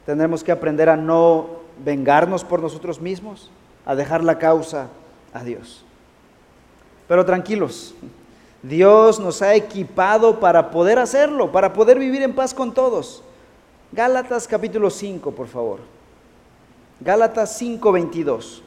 Tendremos 0.06 0.44
que 0.44 0.52
aprender 0.52 0.90
a 0.90 0.98
no 0.98 1.58
vengarnos 1.84 2.44
por 2.44 2.62
nosotros 2.62 3.02
mismos 3.02 3.52
a 3.86 3.96
dejar 3.96 4.24
la 4.24 4.38
causa 4.38 4.88
a 5.34 5.44
Dios. 5.44 5.84
Pero 7.08 7.26
tranquilos, 7.26 7.96
Dios 8.62 9.20
nos 9.20 9.42
ha 9.42 9.56
equipado 9.56 10.40
para 10.40 10.72
poder 10.72 11.00
hacerlo, 11.00 11.52
para 11.52 11.74
poder 11.74 11.98
vivir 11.98 12.22
en 12.22 12.34
paz 12.34 12.54
con 12.54 12.74
todos. 12.74 13.24
Gálatas 13.92 14.48
capítulo 14.48 14.90
5, 14.90 15.32
por 15.32 15.48
favor. 15.48 15.97
Gálatas 17.00 17.58
5, 17.58 17.91
22. 17.91 18.64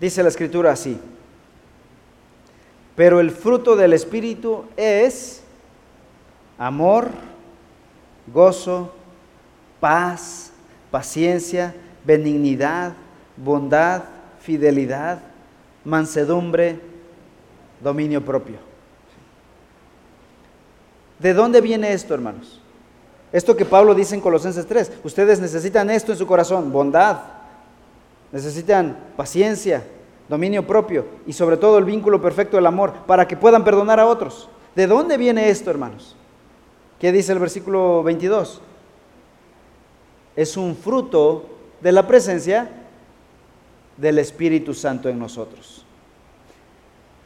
Dice 0.00 0.22
la 0.22 0.28
escritura 0.28 0.72
así. 0.72 0.98
Pero 2.96 3.20
el 3.20 3.30
fruto 3.30 3.76
del 3.76 3.92
Espíritu 3.92 4.64
es 4.76 5.42
amor, 6.58 7.10
gozo, 8.32 8.94
paz, 9.80 10.52
paciencia, 10.90 11.74
benignidad, 12.04 12.92
bondad, 13.36 14.04
fidelidad, 14.40 15.20
mansedumbre, 15.84 16.78
dominio 17.82 18.24
propio. 18.24 18.58
¿De 21.18 21.32
dónde 21.34 21.60
viene 21.60 21.92
esto, 21.92 22.14
hermanos? 22.14 22.60
Esto 23.32 23.56
que 23.56 23.64
Pablo 23.64 23.94
dice 23.94 24.14
en 24.14 24.20
Colosenses 24.20 24.66
3, 24.66 24.92
ustedes 25.04 25.40
necesitan 25.40 25.90
esto 25.90 26.12
en 26.12 26.18
su 26.18 26.26
corazón, 26.26 26.72
bondad, 26.72 27.18
necesitan 28.32 28.96
paciencia, 29.16 29.84
dominio 30.28 30.66
propio 30.66 31.06
y 31.26 31.32
sobre 31.32 31.56
todo 31.56 31.78
el 31.78 31.84
vínculo 31.84 32.20
perfecto 32.20 32.56
del 32.56 32.66
amor 32.66 32.92
para 33.06 33.26
que 33.26 33.36
puedan 33.36 33.64
perdonar 33.64 34.00
a 34.00 34.06
otros. 34.06 34.48
¿De 34.74 34.86
dónde 34.86 35.16
viene 35.16 35.48
esto, 35.48 35.70
hermanos? 35.70 36.16
¿Qué 36.98 37.12
dice 37.12 37.32
el 37.32 37.38
versículo 37.38 38.02
22? 38.02 38.60
es 40.36 40.56
un 40.56 40.76
fruto 40.76 41.44
de 41.80 41.92
la 41.92 42.06
presencia 42.06 42.70
del 43.96 44.18
Espíritu 44.18 44.74
Santo 44.74 45.08
en 45.08 45.18
nosotros. 45.18 45.84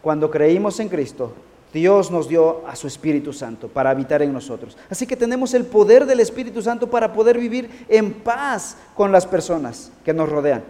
Cuando 0.03 0.31
creímos 0.31 0.81
en 0.81 0.89
Cristo, 0.89 1.33
Dios 1.75 2.13
nos 2.13 2.29
dio 2.29 2.65
a 2.69 2.77
su 2.77 2.87
Espíritu 2.87 3.33
Santo 3.33 3.67
para 3.67 3.91
habitar 3.91 4.23
en 4.23 4.33
nosotros. 4.33 4.79
Así 4.89 5.09
que 5.09 5.17
tenemos 5.17 5.55
el 5.55 5.67
poder 5.67 6.07
del 6.07 6.21
Espíritu 6.21 6.63
Santo 6.63 6.89
para 6.89 7.13
poder 7.13 7.37
vivir 7.37 7.85
en 7.89 8.13
paz 8.13 8.77
con 8.95 9.11
las 9.11 9.27
personas 9.27 9.91
que 10.05 10.15
nos 10.15 10.29
rodean, 10.29 10.63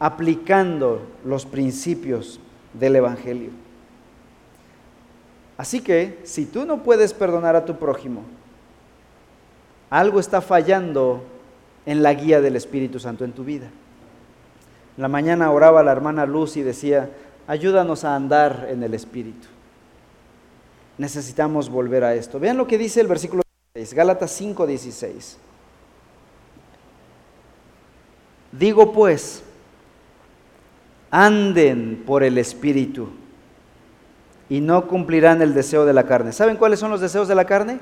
aplicando 0.00 1.02
los 1.24 1.46
principios 1.46 2.40
del 2.72 2.96
Evangelio. 2.96 3.50
Así 5.56 5.80
que 5.80 6.18
si 6.24 6.46
tú 6.46 6.66
no 6.66 6.82
puedes 6.82 7.14
perdonar 7.14 7.54
a 7.54 7.64
tu 7.64 7.76
prójimo, 7.76 8.22
algo 9.88 10.18
está 10.18 10.40
fallando 10.40 11.22
en 11.86 12.02
la 12.02 12.12
guía 12.12 12.40
del 12.40 12.56
Espíritu 12.56 12.98
Santo 12.98 13.24
en 13.24 13.30
tu 13.30 13.44
vida. 13.44 13.68
La 14.96 15.06
mañana 15.06 15.52
oraba 15.52 15.84
la 15.84 15.92
hermana 15.92 16.26
Luz 16.26 16.56
y 16.56 16.62
decía, 16.62 17.08
ayúdanos 17.46 18.02
a 18.02 18.16
andar 18.16 18.66
en 18.68 18.82
el 18.82 18.94
Espíritu. 18.94 19.53
Necesitamos 20.96 21.68
volver 21.68 22.04
a 22.04 22.14
esto. 22.14 22.38
Vean 22.38 22.56
lo 22.56 22.66
que 22.66 22.78
dice 22.78 23.00
el 23.00 23.06
versículo 23.06 23.42
6, 23.74 23.94
Gálatas 23.94 24.30
5, 24.32 24.66
16. 24.66 25.38
Digo 28.52 28.92
pues, 28.92 29.42
anden 31.10 32.04
por 32.06 32.22
el 32.22 32.38
Espíritu 32.38 33.08
y 34.48 34.60
no 34.60 34.86
cumplirán 34.86 35.42
el 35.42 35.54
deseo 35.54 35.84
de 35.84 35.92
la 35.92 36.04
carne. 36.04 36.32
¿Saben 36.32 36.56
cuáles 36.56 36.78
son 36.78 36.90
los 36.90 37.00
deseos 37.00 37.26
de 37.26 37.34
la 37.34 37.44
carne? 37.46 37.80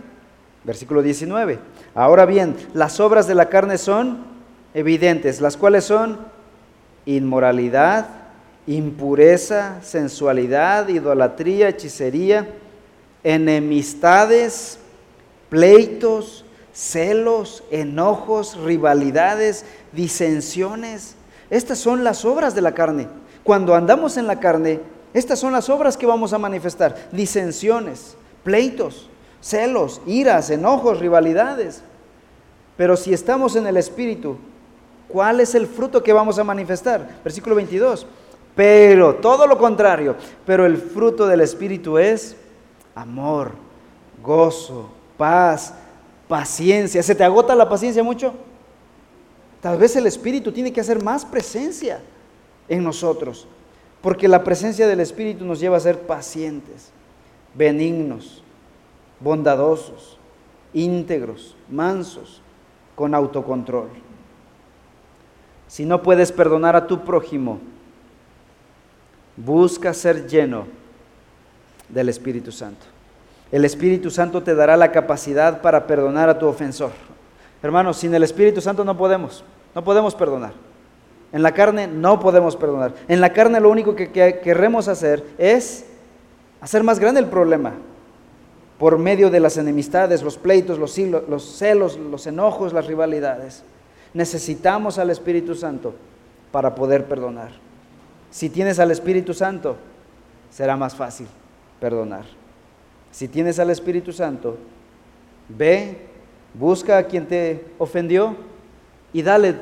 Versículo 0.65 1.03
19. 1.03 1.59
Ahora 1.95 2.25
bien, 2.25 2.57
las 2.73 3.01
obras 3.01 3.27
de 3.27 3.35
la 3.35 3.51
carne 3.51 3.77
son 3.77 4.25
evidentes, 4.73 5.43
las 5.43 5.59
cuales 5.59 5.85
son 5.85 6.19
inmoralidad, 7.05 8.09
impureza, 8.67 9.83
sensualidad, 9.83 10.89
idolatría, 10.89 11.69
hechicería, 11.69 12.49
enemistades, 13.25 14.79
pleitos, 15.49 16.45
celos, 16.73 17.62
enojos, 17.70 18.57
rivalidades, 18.57 19.64
disensiones. 19.93 21.14
Estas 21.51 21.79
son 21.79 22.05
las 22.05 22.25
obras 22.25 22.55
de 22.55 22.62
la 22.62 22.73
carne. 22.73 23.09
Cuando 23.45 23.75
andamos 23.75 24.16
en 24.16 24.27
la 24.27 24.41
carne, 24.41 24.81
estas 25.12 25.39
son 25.39 25.53
las 25.53 25.68
obras 25.68 25.97
que 25.97 26.07
vamos 26.07 26.33
a 26.33 26.39
manifestar. 26.39 27.09
Disensiones, 27.12 28.16
pleitos, 28.43 29.11
celos, 29.41 30.01
iras, 30.07 30.51
enojos, 30.51 31.01
rivalidades. 31.01 31.83
Pero 32.77 32.97
si 32.97 33.12
estamos 33.12 33.55
en 33.57 33.66
el 33.66 33.77
Espíritu, 33.77 34.39
¿cuál 35.09 35.41
es 35.41 35.55
el 35.55 35.66
fruto 35.66 36.03
que 36.03 36.12
vamos 36.12 36.39
a 36.39 36.45
manifestar? 36.45 37.20
Versículo 37.23 37.57
22. 37.57 38.07
Pero 38.55 39.16
todo 39.16 39.47
lo 39.47 39.59
contrario, 39.59 40.16
pero 40.47 40.66
el 40.66 40.77
fruto 40.77 41.27
del 41.27 41.41
Espíritu 41.41 41.99
es 41.99 42.37
amor, 42.95 43.53
gozo, 44.22 44.88
paz, 45.16 45.74
paciencia. 46.28 47.03
¿Se 47.03 47.14
te 47.14 47.24
agota 47.24 47.55
la 47.55 47.68
paciencia 47.68 48.03
mucho? 48.03 48.34
Tal 49.61 49.78
vez 49.78 49.95
el 49.97 50.07
Espíritu 50.07 50.53
tiene 50.53 50.72
que 50.72 50.80
hacer 50.80 51.03
más 51.03 51.24
presencia 51.24 52.01
en 52.68 52.82
nosotros, 52.82 53.47
porque 54.01 54.28
la 54.28 54.43
presencia 54.43 54.86
del 54.86 55.01
Espíritu 55.01 55.45
nos 55.45 55.61
lleva 55.61 55.76
a 55.76 55.80
ser 55.80 56.01
pacientes, 56.01 56.90
benignos, 57.55 58.43
bondadosos, 59.20 60.18
íntegros, 60.72 61.57
mansos, 61.68 62.40
con 62.95 63.14
autocontrol. 63.14 63.88
Si 65.68 65.84
no 65.84 66.03
puedes 66.03 66.32
perdonar 66.32 66.76
a 66.76 66.86
tu 66.86 67.05
prójimo, 67.05 67.59
busca 69.36 69.95
ser 69.95 70.26
lleno 70.26 70.66
del 71.93 72.09
Espíritu 72.09 72.51
Santo. 72.51 72.86
El 73.53 73.64
Espíritu 73.64 74.11
Santo 74.11 74.43
te 74.43 74.55
dará 74.55 74.76
la 74.76 74.90
capacidad 74.90 75.61
para 75.61 75.86
perdonar 75.86 76.28
a 76.30 76.38
tu 76.38 76.47
ofensor. 76.47 76.90
Hermanos, 77.62 77.99
sin 77.99 78.14
el 78.14 78.22
Espíritu 78.22 78.61
Santo 78.61 78.84
no 78.84 78.97
podemos, 78.97 79.45
no 79.74 79.84
podemos 79.84 80.14
perdonar. 80.14 80.53
En 81.32 81.43
la 81.43 81.53
carne 81.53 81.86
no 81.86 82.18
podemos 82.18 82.57
perdonar. 82.57 82.95
En 83.09 83.20
la 83.20 83.32
carne 83.32 83.61
lo 83.61 83.70
único 83.70 83.95
que, 83.95 84.11
queremos 84.11 84.88
hacer 84.88 85.24
es 85.38 85.84
hacer 86.61 86.82
más 86.82 86.99
grande 86.99 87.20
el 87.20 87.26
problema, 87.26 87.74
por 88.78 88.99
medio 88.99 89.30
de 89.30 89.40
las 89.40 89.59
enemistades, 89.59 90.22
los 90.22 90.38
pleitos, 90.38 90.78
los, 90.78 90.93
celos, 90.93 91.99
los 91.99 92.26
enojos, 92.26 92.72
las 92.72 92.86
rivalidades. 92.86 93.62
Necesitamos 94.14 94.99
al 94.99 95.11
Espíritu 95.11 95.55
Santo 95.55 95.95
para 96.51 96.74
poder 96.74 97.05
perdonar. 97.05 97.51
Si 98.30 98.51
tienes 98.51 98.78
al 98.78 98.90
Espíritu 98.90 99.34
Santo, 99.34 99.76
será 100.51 100.76
más 100.76 100.95
fácil 100.95 101.28
perdonar. 101.83 102.22
Si 103.11 103.26
tienes 103.26 103.59
al 103.59 103.68
Espíritu 103.68 104.12
Santo, 104.12 104.57
ve, 105.49 105.97
busca 106.55 106.97
a 106.97 107.03
quien 107.03 107.26
te 107.26 107.64
ofendió 107.76 108.37
y 109.12 109.20
dale 109.20 109.57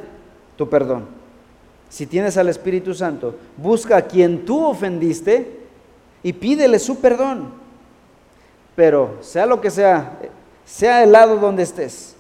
tu 0.55 0.69
perdón. 0.69 1.07
Si 1.89 2.05
tienes 2.05 2.37
al 2.37 2.51
Espíritu 2.51 2.93
Santo, 2.93 3.37
busca 3.57 3.97
a 3.97 4.03
quien 4.03 4.45
tú 4.45 4.63
ofendiste 4.67 5.61
y 6.23 6.35
pídele 6.35 6.79
su 6.79 7.01
perdón. 7.01 7.55
Pero 8.77 9.17
sea 9.23 9.47
lo 9.47 9.59
que 9.63 9.71
sea, 9.71 10.19
sea 10.67 11.03
el 11.03 11.13
lado 11.13 11.39
donde 11.39 11.63
estés, 11.63 12.17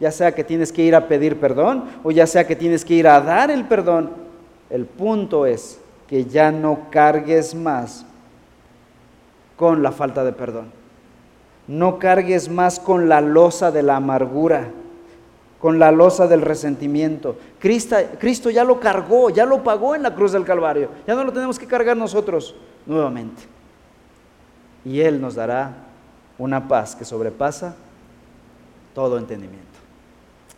ya 0.00 0.10
sea 0.10 0.34
que 0.34 0.42
tienes 0.42 0.72
que 0.72 0.82
ir 0.82 0.96
a 0.96 1.06
pedir 1.06 1.38
perdón 1.38 1.84
o 2.02 2.10
ya 2.10 2.26
sea 2.26 2.44
que 2.44 2.56
tienes 2.56 2.84
que 2.84 2.94
ir 2.94 3.06
a 3.06 3.20
dar 3.20 3.52
el 3.52 3.64
perdón, 3.66 4.10
el 4.68 4.84
punto 4.84 5.46
es 5.46 5.78
que 6.08 6.24
ya 6.24 6.50
no 6.50 6.90
cargues 6.90 7.54
más 7.54 8.04
con 9.56 9.82
la 9.82 9.92
falta 9.92 10.24
de 10.24 10.32
perdón. 10.32 10.70
No 11.66 11.98
cargues 11.98 12.48
más 12.48 12.78
con 12.78 13.08
la 13.08 13.20
losa 13.20 13.70
de 13.70 13.82
la 13.82 13.96
amargura, 13.96 14.68
con 15.60 15.78
la 15.78 15.90
losa 15.90 16.26
del 16.26 16.42
resentimiento. 16.42 17.36
Cristo, 17.58 18.50
ya 18.50 18.64
lo 18.64 18.80
cargó, 18.80 19.30
ya 19.30 19.46
lo 19.46 19.62
pagó 19.62 19.94
en 19.94 20.02
la 20.02 20.14
cruz 20.14 20.32
del 20.32 20.44
Calvario. 20.44 20.90
Ya 21.06 21.14
no 21.14 21.24
lo 21.24 21.32
tenemos 21.32 21.58
que 21.58 21.66
cargar 21.66 21.96
nosotros 21.96 22.54
nuevamente. 22.84 23.42
Y 24.84 25.00
Él 25.00 25.20
nos 25.20 25.34
dará 25.34 25.72
una 26.36 26.68
paz 26.68 26.94
que 26.94 27.06
sobrepasa 27.06 27.74
todo 28.94 29.16
entendimiento. 29.16 29.78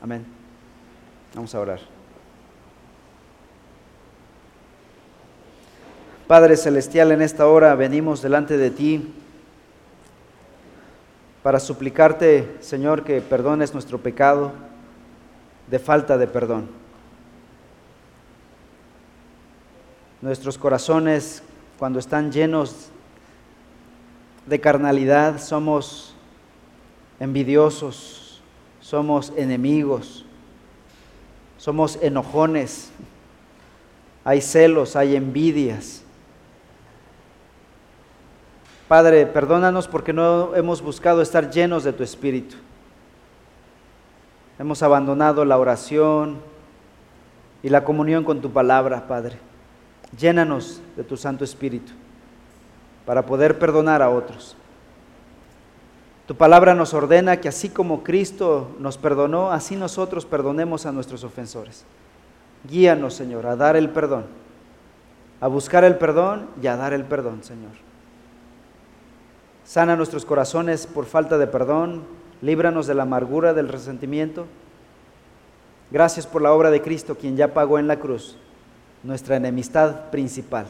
Amén. 0.01 0.27
Vamos 1.35 1.55
a 1.55 1.61
orar. 1.61 1.96
Padre 6.27 6.57
Celestial, 6.57 7.13
en 7.13 7.23
esta 7.23 7.47
hora 7.47 7.73
venimos 7.77 8.21
delante 8.21 8.57
de 8.57 8.73
ti 8.73 9.15
para 11.45 11.61
suplicarte, 11.61 12.57
Señor, 12.59 13.05
que 13.05 13.21
perdones 13.21 13.73
nuestro 13.73 14.01
pecado 14.01 14.51
de 15.71 15.79
falta 15.79 16.19
de 16.19 16.27
perdón. 16.27 16.69
Nuestros 20.21 20.59
corazones, 20.59 21.45
cuando 21.79 22.01
están 22.01 22.33
llenos 22.33 22.89
de 24.47 24.61
carnalidad, 24.61 25.41
somos 25.41 26.17
envidiosos, 27.21 28.43
somos 28.81 29.33
enemigos, 29.37 30.25
somos 31.57 32.01
enojones, 32.03 32.91
hay 34.25 34.41
celos, 34.41 34.97
hay 34.97 35.15
envidias. 35.15 36.03
Padre, 38.89 39.27
perdónanos 39.27 39.89
porque 39.89 40.13
no 40.13 40.55
hemos 40.55 40.81
buscado 40.81 41.21
estar 41.21 41.51
llenos 41.51 41.83
de 41.83 41.93
tu 41.93 42.05
Espíritu. 42.05 42.57
Hemos 44.59 44.83
abandonado 44.83 45.45
la 45.45 45.59
oración 45.59 46.39
y 47.65 47.69
la 47.69 47.85
comunión 47.85 48.23
con 48.23 48.41
tu 48.41 48.53
palabra, 48.53 49.09
Padre. 49.09 49.39
Llénanos 50.17 50.81
de 50.97 51.03
tu 51.03 51.17
Santo 51.17 51.43
Espíritu 51.43 51.93
para 53.05 53.27
poder 53.27 53.59
perdonar 53.59 54.03
a 54.03 54.11
otros. 54.11 54.57
Tu 56.27 56.37
palabra 56.37 56.75
nos 56.75 56.95
ordena 56.95 57.41
que 57.41 57.49
así 57.49 57.69
como 57.69 58.05
Cristo 58.05 58.75
nos 58.79 58.99
perdonó, 58.99 59.51
así 59.51 59.75
nosotros 59.77 60.25
perdonemos 60.25 60.87
a 60.87 60.93
nuestros 60.93 61.25
ofensores. 61.25 61.85
Guíanos, 62.69 63.15
Señor, 63.15 63.47
a 63.47 63.57
dar 63.57 63.77
el 63.77 63.91
perdón, 63.91 64.27
a 65.41 65.49
buscar 65.49 65.85
el 65.85 65.97
perdón 65.97 66.49
y 66.61 66.67
a 66.69 66.77
dar 66.77 66.93
el 66.93 67.05
perdón, 67.05 67.45
Señor. 67.45 67.86
Sana 69.67 69.97
nuestros 69.97 70.25
corazones 70.25 70.87
por 70.87 71.07
falta 71.07 71.39
de 71.39 71.49
perdón, 71.49 72.05
líbranos 72.41 72.87
de 72.87 72.95
la 72.95 73.03
amargura, 73.03 73.53
del 73.53 73.69
resentimiento. 73.69 74.47
Gracias 75.91 76.25
por 76.25 76.41
la 76.41 76.53
obra 76.53 76.71
de 76.71 76.81
Cristo, 76.81 77.17
quien 77.17 77.37
ya 77.37 77.53
pagó 77.53 77.81
en 77.81 77.89
la 77.89 77.99
cruz 77.99 78.37
nuestra 79.03 79.37
enemistad 79.37 80.11
principal, 80.11 80.67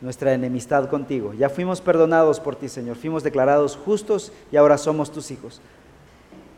nuestra 0.00 0.32
enemistad 0.32 0.88
contigo. 0.88 1.34
Ya 1.34 1.48
fuimos 1.48 1.80
perdonados 1.80 2.38
por 2.38 2.54
ti, 2.54 2.68
Señor, 2.68 2.96
fuimos 2.96 3.24
declarados 3.24 3.76
justos 3.76 4.32
y 4.52 4.56
ahora 4.56 4.78
somos 4.78 5.10
tus 5.10 5.32
hijos. 5.32 5.60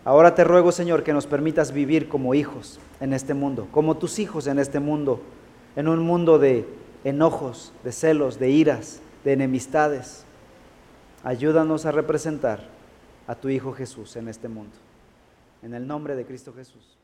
Ahora 0.05 0.35
te 0.35 0.45
ruego, 0.45 0.73
Señor, 0.73 1.03
que 1.03 1.15
nos 1.15 1.27
permitas 1.27 1.73
vivir 1.73 2.11
como 2.11 2.35
hijos 2.35 2.79
en 3.01 3.15
este 3.15 3.33
mundo, 3.33 3.67
como 3.73 3.97
tus 3.97 4.19
hijos 4.19 4.47
en 4.47 4.59
este 4.59 4.79
mundo, 4.79 5.23
en 5.75 5.89
un 5.89 6.01
mundo 6.01 6.39
de 6.39 6.67
enojos, 7.05 7.73
de 7.83 7.93
celos, 7.93 8.39
de 8.39 8.51
iras, 8.51 9.01
de 9.25 9.33
enemistades. 9.33 10.27
Ayúdanos 11.23 11.85
a 11.85 11.93
representar 11.93 12.61
a 13.27 13.35
tu 13.35 13.49
Hijo 13.49 13.73
Jesús 13.73 14.17
en 14.17 14.29
este 14.29 14.49
mundo. 14.49 14.77
En 15.63 15.75
el 15.75 15.87
nombre 15.87 16.17
de 16.17 16.25
Cristo 16.25 16.53
Jesús. 16.55 17.00